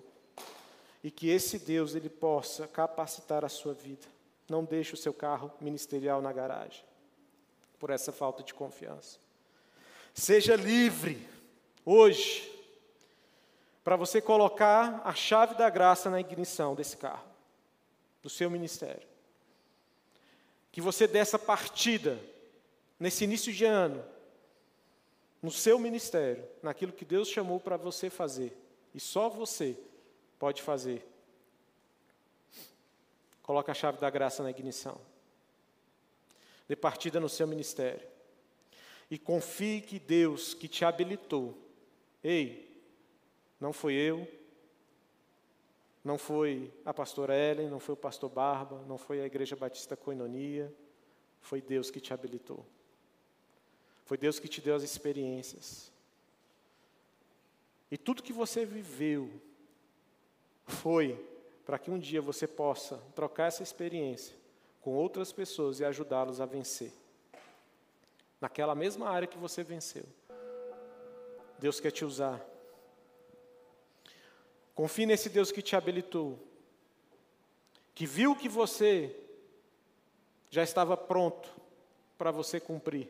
e 1.03 1.09
que 1.09 1.29
esse 1.29 1.57
Deus 1.57 1.95
ele 1.95 2.09
possa 2.09 2.67
capacitar 2.67 3.43
a 3.43 3.49
sua 3.49 3.73
vida. 3.73 4.05
Não 4.47 4.63
deixe 4.63 4.93
o 4.93 4.97
seu 4.97 5.11
carro 5.11 5.51
ministerial 5.59 6.21
na 6.21 6.31
garagem 6.31 6.83
por 7.79 7.89
essa 7.89 8.11
falta 8.11 8.43
de 8.43 8.53
confiança. 8.53 9.17
Seja 10.13 10.55
livre 10.55 11.27
hoje 11.83 12.47
para 13.83 13.95
você 13.95 14.21
colocar 14.21 15.01
a 15.03 15.15
chave 15.15 15.55
da 15.55 15.67
graça 15.67 16.07
na 16.07 16.19
ignição 16.19 16.75
desse 16.75 16.97
carro, 16.97 17.25
do 18.21 18.29
seu 18.29 18.47
ministério. 18.47 19.07
Que 20.71 20.81
você 20.81 21.07
dessa 21.07 21.39
partida, 21.39 22.19
nesse 22.99 23.23
início 23.23 23.51
de 23.51 23.65
ano, 23.65 24.05
no 25.43 25.51
seu 25.51 25.77
ministério, 25.77 26.47
naquilo 26.61 26.93
que 26.93 27.03
Deus 27.03 27.27
chamou 27.27 27.59
para 27.59 27.75
você 27.75 28.09
fazer, 28.09 28.57
e 28.95 28.99
só 28.99 29.27
você 29.27 29.77
pode 30.39 30.61
fazer. 30.61 31.05
Coloca 33.41 33.73
a 33.73 33.75
chave 33.75 33.99
da 33.99 34.09
graça 34.09 34.41
na 34.41 34.49
ignição. 34.49 34.99
Dê 36.65 36.77
partida 36.77 37.19
no 37.19 37.27
seu 37.27 37.45
ministério. 37.45 38.07
E 39.11 39.19
confie 39.19 39.81
que 39.81 39.99
Deus 39.99 40.53
que 40.53 40.69
te 40.69 40.85
habilitou, 40.85 41.57
ei, 42.23 42.81
não 43.59 43.73
foi 43.73 43.95
eu, 43.95 44.25
não 46.05 46.17
foi 46.17 46.73
a 46.85 46.93
pastora 46.93 47.35
Ellen, 47.35 47.69
não 47.69 47.81
foi 47.81 47.93
o 47.93 47.97
pastor 47.97 48.29
Barba, 48.29 48.81
não 48.87 48.97
foi 48.97 49.21
a 49.21 49.25
Igreja 49.25 49.57
Batista 49.57 49.97
Coinonia, 49.97 50.73
foi 51.41 51.61
Deus 51.61 51.91
que 51.91 51.99
te 51.99 52.13
habilitou. 52.13 52.65
Foi 54.05 54.17
Deus 54.17 54.39
que 54.39 54.47
te 54.47 54.61
deu 54.61 54.75
as 54.75 54.83
experiências. 54.83 55.91
E 57.89 57.97
tudo 57.97 58.23
que 58.23 58.33
você 58.33 58.65
viveu 58.65 59.29
foi 60.65 61.23
para 61.65 61.79
que 61.79 61.91
um 61.91 61.99
dia 61.99 62.21
você 62.21 62.47
possa 62.47 62.97
trocar 63.15 63.47
essa 63.47 63.63
experiência 63.63 64.35
com 64.81 64.91
outras 64.95 65.31
pessoas 65.31 65.79
e 65.79 65.85
ajudá-los 65.85 66.41
a 66.41 66.45
vencer. 66.45 66.91
Naquela 68.41 68.75
mesma 68.75 69.09
área 69.09 69.27
que 69.27 69.37
você 69.37 69.63
venceu. 69.63 70.03
Deus 71.59 71.79
quer 71.79 71.91
te 71.91 72.03
usar 72.03 72.45
Confie 74.75 75.05
nesse 75.05 75.29
Deus 75.29 75.51
que 75.51 75.61
te 75.61 75.75
habilitou, 75.75 76.39
que 77.93 78.05
viu 78.05 78.35
que 78.35 78.49
você 78.49 79.15
já 80.49 80.63
estava 80.63 80.97
pronto 80.97 81.49
para 82.17 82.31
você 82.31 82.59
cumprir, 82.59 83.07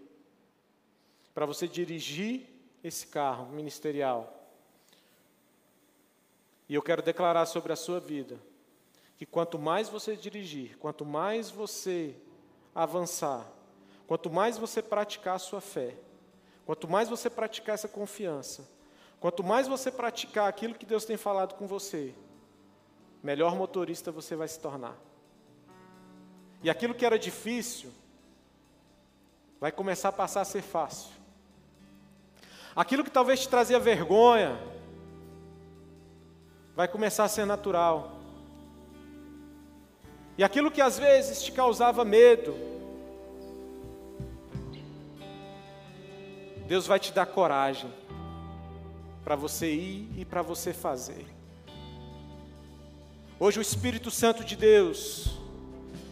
para 1.34 1.46
você 1.46 1.68
dirigir 1.68 2.48
esse 2.84 3.08
carro 3.08 3.48
ministerial. 3.48 4.32
E 6.68 6.76
eu 6.76 6.82
quero 6.82 7.02
declarar 7.02 7.46
sobre 7.46 7.74
a 7.74 7.76
sua 7.76 8.00
vida 8.00 8.40
que 9.18 9.26
quanto 9.26 9.60
mais 9.60 9.90
você 9.90 10.16
dirigir, 10.16 10.78
quanto 10.78 11.06
mais 11.06 11.50
você 11.50 12.16
avançar, 12.74 13.46
quanto 14.08 14.30
mais 14.30 14.58
você 14.58 14.82
praticar 14.82 15.36
a 15.36 15.40
sua 15.40 15.62
fé, 15.62 15.96
quanto 16.66 16.88
mais 16.88 17.10
você 17.10 17.30
praticar 17.30 17.76
essa 17.76 17.88
confiança, 17.88 18.68
Quanto 19.24 19.42
mais 19.42 19.70
você 19.70 19.90
praticar 19.90 20.50
aquilo 20.50 20.76
que 20.76 20.86
Deus 20.86 21.06
tem 21.06 21.16
falado 21.16 21.56
com 21.56 21.66
você, 21.66 22.14
melhor 23.24 23.56
motorista 23.56 24.12
você 24.12 24.36
vai 24.36 24.50
se 24.50 24.60
tornar. 24.60 24.98
E 26.62 26.70
aquilo 26.70 26.94
que 26.94 27.06
era 27.06 27.18
difícil, 27.18 27.90
vai 29.62 29.72
começar 29.72 30.10
a 30.10 30.12
passar 30.12 30.42
a 30.42 30.46
ser 30.46 30.62
fácil. 30.62 31.10
Aquilo 32.76 33.04
que 33.04 33.12
talvez 33.12 33.42
te 33.42 33.50
trazia 33.50 33.80
vergonha, 33.80 34.58
vai 36.76 36.88
começar 36.88 37.24
a 37.24 37.30
ser 37.30 37.46
natural. 37.46 38.20
E 40.38 40.44
aquilo 40.44 40.72
que 40.72 40.82
às 40.82 40.98
vezes 40.98 41.44
te 41.44 41.52
causava 41.52 42.04
medo, 42.04 42.56
Deus 46.68 46.88
vai 46.88 47.00
te 47.00 47.12
dar 47.12 47.28
coragem 47.28 47.92
para 49.24 49.36
você 49.36 49.72
ir 49.72 50.10
e 50.18 50.26
para 50.26 50.42
você 50.42 50.74
fazer. 50.74 51.26
Hoje 53.40 53.60
o 53.60 53.62
Espírito 53.62 54.10
Santo 54.10 54.44
de 54.44 54.56
Deus, 54.56 55.38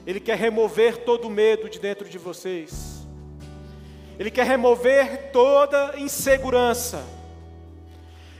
ele 0.05 0.19
quer 0.19 0.37
remover 0.37 1.03
todo 1.03 1.27
o 1.27 1.31
medo 1.31 1.69
de 1.69 1.79
dentro 1.79 2.07
de 2.07 2.17
vocês. 2.17 3.00
Ele 4.21 4.29
quer 4.29 4.45
remover 4.45 5.31
toda 5.31 5.97
insegurança. 5.97 7.03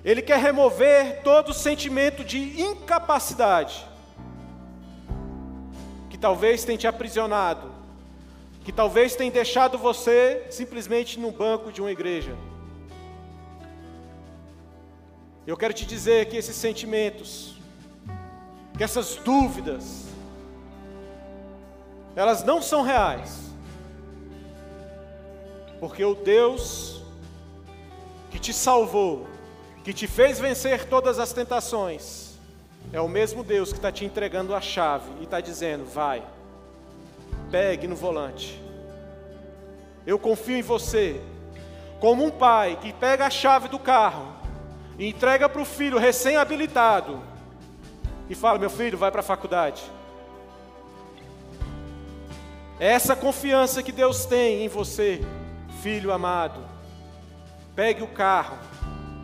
Ele 0.05 0.21
quer 0.21 0.37
remover 0.37 1.23
todo 1.23 1.55
sentimento 1.55 2.23
de 2.23 2.61
incapacidade 2.61 3.83
que 6.07 6.19
talvez 6.19 6.63
tenha 6.63 6.77
te 6.77 6.85
aprisionado, 6.85 7.71
que 8.63 8.71
talvez 8.71 9.15
tenha 9.15 9.31
deixado 9.31 9.75
você 9.75 10.45
simplesmente 10.51 11.19
no 11.19 11.31
banco 11.31 11.71
de 11.71 11.81
uma 11.81 11.91
igreja. 11.91 12.35
Eu 15.47 15.57
quero 15.57 15.73
te 15.73 15.83
dizer 15.83 16.27
que 16.27 16.37
esses 16.37 16.55
sentimentos, 16.55 17.55
que 18.77 18.83
essas 18.83 19.15
dúvidas, 19.15 20.05
elas 22.15 22.43
não 22.43 22.61
são 22.61 22.83
reais. 22.83 23.50
Porque 25.81 26.05
o 26.05 26.13
Deus 26.13 27.01
que 28.29 28.37
te 28.37 28.53
salvou, 28.53 29.27
que 29.83 29.91
te 29.91 30.05
fez 30.05 30.39
vencer 30.39 30.85
todas 30.85 31.17
as 31.17 31.33
tentações, 31.33 32.35
é 32.93 33.01
o 33.01 33.09
mesmo 33.09 33.43
Deus 33.43 33.71
que 33.71 33.79
está 33.79 33.91
te 33.91 34.05
entregando 34.05 34.53
a 34.53 34.61
chave 34.61 35.11
e 35.19 35.23
está 35.23 35.41
dizendo: 35.41 35.83
vai, 35.83 36.21
pegue 37.49 37.87
no 37.87 37.95
volante. 37.95 38.61
Eu 40.05 40.19
confio 40.19 40.55
em 40.55 40.61
você, 40.61 41.19
como 41.99 42.23
um 42.23 42.29
pai 42.29 42.77
que 42.79 42.93
pega 42.93 43.25
a 43.25 43.31
chave 43.31 43.67
do 43.67 43.79
carro 43.79 44.35
e 44.99 45.09
entrega 45.09 45.49
para 45.49 45.61
o 45.63 45.65
filho 45.65 45.97
recém-habilitado 45.97 47.19
e 48.29 48.35
fala: 48.35 48.59
Meu 48.59 48.69
filho, 48.69 48.99
vai 48.99 49.09
para 49.09 49.21
a 49.21 49.23
faculdade. 49.23 49.81
É 52.79 52.89
essa 52.89 53.15
confiança 53.15 53.81
que 53.81 53.91
Deus 53.91 54.25
tem 54.25 54.63
em 54.63 54.67
você, 54.67 55.21
filho 55.81 56.11
amado. 56.11 56.63
Pegue 57.75 58.03
o 58.03 58.07
carro 58.07 58.57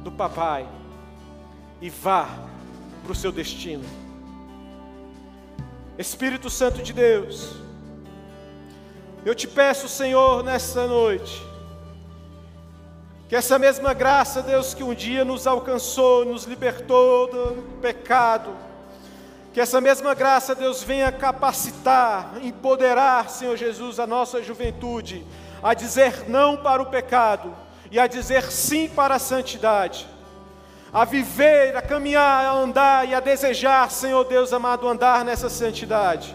do 0.03 0.12
papai 0.12 0.68
e 1.80 1.89
vá 1.89 2.28
para 3.03 3.12
o 3.12 3.16
seu 3.16 3.32
destino. 3.32 3.84
Espírito 5.97 6.49
Santo 6.49 6.82
de 6.82 6.93
Deus, 6.93 7.55
eu 9.26 9.36
te 9.36 9.47
peço, 9.47 9.88
Senhor, 9.88 10.43
nessa 10.43 10.88
noite, 10.88 11.45
que 13.28 13.36
essa 13.36 13.60
mesma 13.60 13.93
graça, 13.93 14.41
Deus, 14.41 14.74
que 14.74 14.84
um 14.84 14.93
dia 14.93 15.26
nos 15.26 15.45
alcançou, 15.45 16.26
nos 16.26 16.45
libertou 16.45 17.28
do 17.28 17.80
pecado, 17.82 18.55
que 19.53 19.60
essa 19.60 19.82
mesma 19.82 20.14
graça, 20.14 20.55
Deus, 20.55 20.82
venha 20.82 21.12
capacitar, 21.12 22.36
empoderar, 22.41 23.30
Senhor 23.30 23.58
Jesus, 23.58 23.99
a 23.99 24.08
nossa 24.08 24.41
juventude, 24.41 25.26
a 25.68 25.74
dizer 25.74 26.30
não 26.30 26.55
para 26.55 26.82
o 26.82 26.86
pecado 26.86 27.53
e 27.91 27.99
a 27.99 28.07
dizer 28.07 28.43
sim 28.43 28.88
para 28.88 29.15
a 29.15 29.20
santidade, 29.20 30.07
a 30.93 31.03
viver, 31.03 31.76
a 31.76 31.82
caminhar, 31.82 32.45
a 32.45 32.51
andar 32.53 33.05
e 33.05 33.13
a 33.13 33.20
desejar, 33.20 33.91
Senhor 33.91 34.24
Deus 34.24 34.53
amado, 34.53 34.88
andar 34.88 35.26
nessa 35.26 35.49
santidade. 35.49 36.34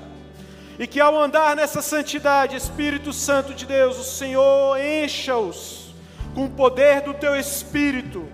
E 0.78 0.86
que 0.86 1.00
ao 1.00 1.18
andar 1.18 1.56
nessa 1.56 1.80
santidade, 1.80 2.56
Espírito 2.56 3.10
Santo 3.10 3.54
de 3.54 3.64
Deus, 3.64 3.98
o 3.98 4.04
Senhor 4.04 4.78
encha-os 4.78 5.94
com 6.34 6.44
o 6.44 6.50
poder 6.50 7.00
do 7.00 7.14
teu 7.14 7.34
Espírito, 7.34 8.28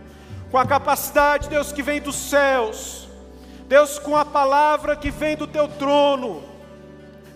com 0.50 0.58
a 0.58 0.66
capacidade, 0.66 1.48
Deus, 1.48 1.70
que 1.70 1.80
vem 1.80 2.00
dos 2.00 2.16
céus, 2.16 3.06
Deus, 3.68 4.00
com 4.00 4.16
a 4.16 4.24
palavra 4.24 4.96
que 4.96 5.12
vem 5.12 5.36
do 5.36 5.46
teu 5.46 5.68
trono, 5.68 6.42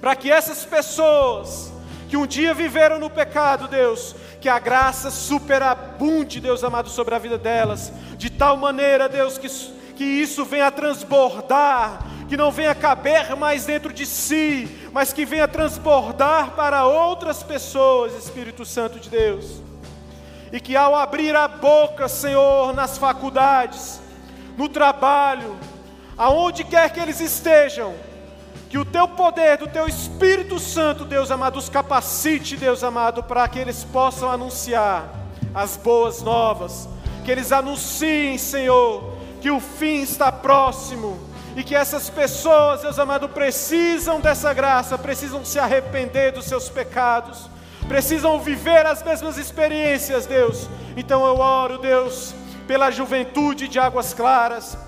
para 0.00 0.16
que 0.16 0.32
essas 0.32 0.64
pessoas 0.64 1.72
que 2.12 2.16
um 2.18 2.26
dia 2.26 2.52
viveram 2.52 2.98
no 2.98 3.08
pecado, 3.08 3.66
Deus, 3.66 4.14
que 4.38 4.46
a 4.46 4.58
graça 4.58 5.10
superabunde, 5.10 6.42
Deus 6.42 6.62
amado, 6.62 6.90
sobre 6.90 7.14
a 7.14 7.18
vida 7.18 7.38
delas, 7.38 7.90
de 8.18 8.28
tal 8.28 8.54
maneira, 8.54 9.08
Deus, 9.08 9.38
que, 9.38 9.48
que 9.94 10.04
isso 10.04 10.44
venha 10.44 10.66
a 10.66 10.70
transbordar, 10.70 12.04
que 12.28 12.36
não 12.36 12.52
venha 12.52 12.74
caber 12.74 13.34
mais 13.34 13.64
dentro 13.64 13.94
de 13.94 14.04
si, 14.04 14.68
mas 14.92 15.10
que 15.10 15.24
venha 15.24 15.48
transbordar 15.48 16.50
para 16.50 16.84
outras 16.84 17.42
pessoas, 17.42 18.12
Espírito 18.12 18.66
Santo 18.66 19.00
de 19.00 19.08
Deus. 19.08 19.62
E 20.52 20.60
que 20.60 20.76
ao 20.76 20.94
abrir 20.94 21.34
a 21.34 21.48
boca, 21.48 22.08
Senhor, 22.08 22.74
nas 22.74 22.98
faculdades, 22.98 24.02
no 24.58 24.68
trabalho, 24.68 25.56
aonde 26.18 26.62
quer 26.62 26.92
que 26.92 27.00
eles 27.00 27.20
estejam, 27.20 27.94
que 28.73 28.79
o 28.79 28.87
teu 28.87 29.07
poder, 29.07 29.59
do 29.59 29.66
teu 29.66 29.87
Espírito 29.87 30.59
Santo, 30.59 31.05
Deus 31.05 31.31
amado, 31.31 31.59
os 31.59 31.68
capacite, 31.68 32.57
Deus 32.57 32.83
amado, 32.83 33.23
para 33.23 33.47
que 33.47 33.59
eles 33.59 33.85
possam 33.85 34.31
anunciar 34.31 35.11
as 35.55 35.77
boas 35.77 36.23
novas, 36.23 36.89
que 37.23 37.31
eles 37.31 37.53
anunciem, 37.53 38.39
Senhor, 38.39 39.12
que 39.43 39.51
o 39.51 39.61
fim 39.61 40.01
está 40.01 40.33
próximo 40.33 41.20
e 41.55 41.62
que 41.62 41.75
essas 41.75 42.09
pessoas, 42.09 42.81
Deus 42.81 42.99
amado, 42.99 43.29
precisam 43.29 44.23
dessa 44.23 44.55
graça, 44.55 44.97
precisam 44.97 45.45
se 45.45 45.59
arrepender 45.59 46.33
dos 46.33 46.47
seus 46.47 46.70
pecados, 46.70 47.51
precisam 47.87 48.41
viver 48.41 48.87
as 48.87 49.03
mesmas 49.03 49.37
experiências, 49.37 50.25
Deus. 50.25 50.66
Então 50.97 51.27
eu 51.27 51.37
oro, 51.41 51.77
Deus, 51.77 52.35
pela 52.66 52.91
juventude 52.91 53.68
de 53.68 53.79
Águas 53.79 54.14
Claras, 54.14 54.79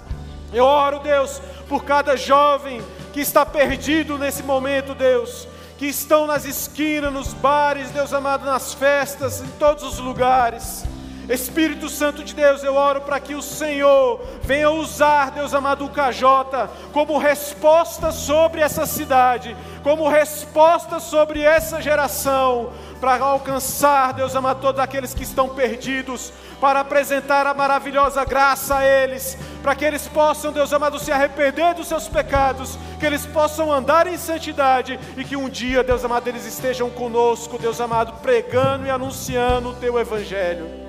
eu 0.55 0.65
oro, 0.65 1.01
Deus, 1.01 1.43
por 1.69 1.85
cada 1.85 2.17
jovem 2.17 2.81
que 3.15 3.21
está 3.21 3.47
perdido 3.47 4.19
nesse 4.19 4.43
momento, 4.43 4.93
Deus, 4.93 5.47
que 5.79 5.87
estão 5.87 6.27
nas 6.27 6.45
esquinas, 6.45 7.13
nos 7.13 7.33
bares, 7.33 7.93
Deus 7.93 8.13
amado, 8.13 8.45
nas 8.45 8.75
festas, 8.75 9.41
em 9.41 9.47
todos 9.57 9.85
os 9.85 10.01
lugares. 10.01 10.85
Espírito 11.29 11.89
Santo 11.89 12.23
de 12.23 12.35
Deus, 12.35 12.63
eu 12.63 12.75
oro 12.75 13.01
para 13.01 13.19
que 13.19 13.35
o 13.35 13.41
Senhor 13.41 14.21
venha 14.43 14.71
usar, 14.71 15.31
Deus 15.31 15.55
amado, 15.55 15.85
o 15.85 15.89
Cajota 15.89 16.69
como 16.93 17.17
resposta 17.17 18.13
sobre 18.13 18.61
essa 18.61 18.85
cidade, 18.85 19.57
como 19.83 20.09
resposta 20.09 21.01
sobre 21.01 21.41
essa 21.41 21.81
geração, 21.81 22.71
para 23.01 23.19
alcançar, 23.25 24.13
Deus 24.13 24.37
amado, 24.37 24.61
todos 24.61 24.81
aqueles 24.81 25.15
que 25.15 25.23
estão 25.23 25.49
perdidos, 25.49 26.31
para 26.61 26.81
apresentar 26.81 27.47
a 27.47 27.55
maravilhosa 27.55 28.25
graça 28.25 28.77
a 28.77 28.87
eles, 28.87 29.37
para 29.63 29.75
que 29.75 29.85
eles 29.85 30.07
possam, 30.07 30.53
Deus 30.53 30.73
amado, 30.75 30.99
se 30.99 31.11
arrepender 31.11 31.75
dos 31.75 31.89
seus 31.89 32.07
pecados, 32.07 32.79
que 33.01 33.07
eles 33.07 33.25
possam 33.25 33.73
andar 33.73 34.07
em 34.07 34.19
santidade 34.19 35.01
e 35.17 35.25
que 35.25 35.37
um 35.37 35.49
dia, 35.49 35.83
Deus 35.83 36.05
amado, 36.05 36.29
eles 36.29 36.45
estejam 36.45 36.91
conosco, 36.91 37.59
Deus 37.59 37.81
amado, 37.81 38.21
pregando 38.21 38.87
e 38.87 38.91
anunciando 38.91 39.71
o 39.71 39.75
teu 39.75 39.99
evangelho. 39.99 40.84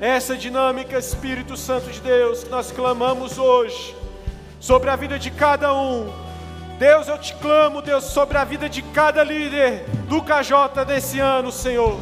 Essa 0.00 0.34
dinâmica, 0.34 0.98
Espírito 0.98 1.58
Santo 1.58 1.90
de 1.90 2.00
Deus, 2.00 2.42
que 2.42 2.48
nós 2.48 2.72
clamamos 2.72 3.36
hoje 3.36 3.94
sobre 4.58 4.88
a 4.88 4.96
vida 4.96 5.18
de 5.18 5.30
cada 5.30 5.74
um. 5.74 6.10
Deus, 6.78 7.06
eu 7.06 7.18
te 7.18 7.34
clamo, 7.34 7.82
Deus, 7.82 8.04
sobre 8.04 8.38
a 8.38 8.44
vida 8.44 8.66
de 8.66 8.80
cada 8.80 9.22
líder 9.22 9.84
do 10.08 10.22
KJ 10.22 10.86
desse 10.86 11.20
ano, 11.20 11.52
Senhor. 11.52 12.00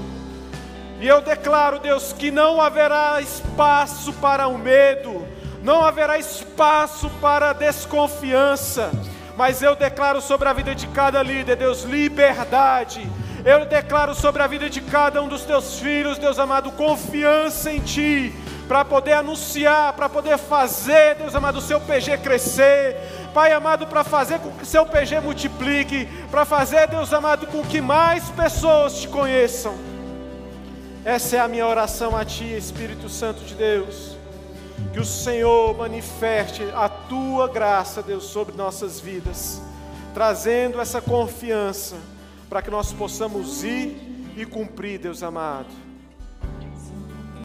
E 1.00 1.08
eu 1.08 1.20
declaro, 1.20 1.80
Deus, 1.80 2.12
que 2.12 2.30
não 2.30 2.60
haverá 2.60 3.20
espaço 3.20 4.12
para 4.12 4.46
o 4.46 4.56
medo, 4.56 5.26
não 5.60 5.84
haverá 5.84 6.16
espaço 6.18 7.10
para 7.20 7.50
a 7.50 7.52
desconfiança, 7.52 8.92
mas 9.36 9.60
eu 9.60 9.74
declaro 9.74 10.20
sobre 10.20 10.48
a 10.48 10.52
vida 10.52 10.72
de 10.72 10.86
cada 10.86 11.20
líder, 11.20 11.56
Deus, 11.56 11.82
liberdade. 11.82 13.04
Eu 13.48 13.64
declaro 13.64 14.14
sobre 14.14 14.42
a 14.42 14.46
vida 14.46 14.68
de 14.68 14.82
cada 14.82 15.22
um 15.22 15.26
dos 15.26 15.42
teus 15.42 15.80
filhos, 15.80 16.18
Deus 16.18 16.38
amado, 16.38 16.70
confiança 16.72 17.72
em 17.72 17.80
Ti, 17.80 18.30
para 18.68 18.84
poder 18.84 19.14
anunciar, 19.14 19.94
para 19.94 20.06
poder 20.06 20.36
fazer, 20.36 21.14
Deus 21.14 21.34
amado, 21.34 21.56
o 21.56 21.62
seu 21.62 21.80
PG 21.80 22.18
crescer, 22.18 22.94
Pai 23.32 23.52
amado, 23.52 23.86
para 23.86 24.04
fazer 24.04 24.38
com 24.40 24.50
que 24.50 24.66
seu 24.66 24.84
PG 24.84 25.20
multiplique, 25.20 26.06
para 26.30 26.44
fazer, 26.44 26.88
Deus 26.88 27.10
amado, 27.14 27.46
com 27.46 27.62
que 27.62 27.80
mais 27.80 28.28
pessoas 28.28 29.00
te 29.00 29.08
conheçam. 29.08 29.74
Essa 31.02 31.36
é 31.36 31.40
a 31.40 31.48
minha 31.48 31.66
oração 31.66 32.14
a 32.14 32.26
Ti, 32.26 32.54
Espírito 32.54 33.08
Santo 33.08 33.42
de 33.46 33.54
Deus. 33.54 34.14
Que 34.92 35.00
o 35.00 35.06
Senhor 35.06 35.74
manifeste 35.74 36.68
a 36.74 36.86
Tua 36.86 37.48
graça, 37.48 38.02
Deus, 38.02 38.24
sobre 38.24 38.54
nossas 38.54 39.00
vidas, 39.00 39.62
trazendo 40.12 40.78
essa 40.82 41.00
confiança 41.00 41.96
para 42.48 42.62
que 42.62 42.70
nós 42.70 42.92
possamos 42.92 43.62
ir 43.62 43.96
e 44.36 44.46
cumprir, 44.46 44.98
Deus 44.98 45.22
amado 45.22 45.87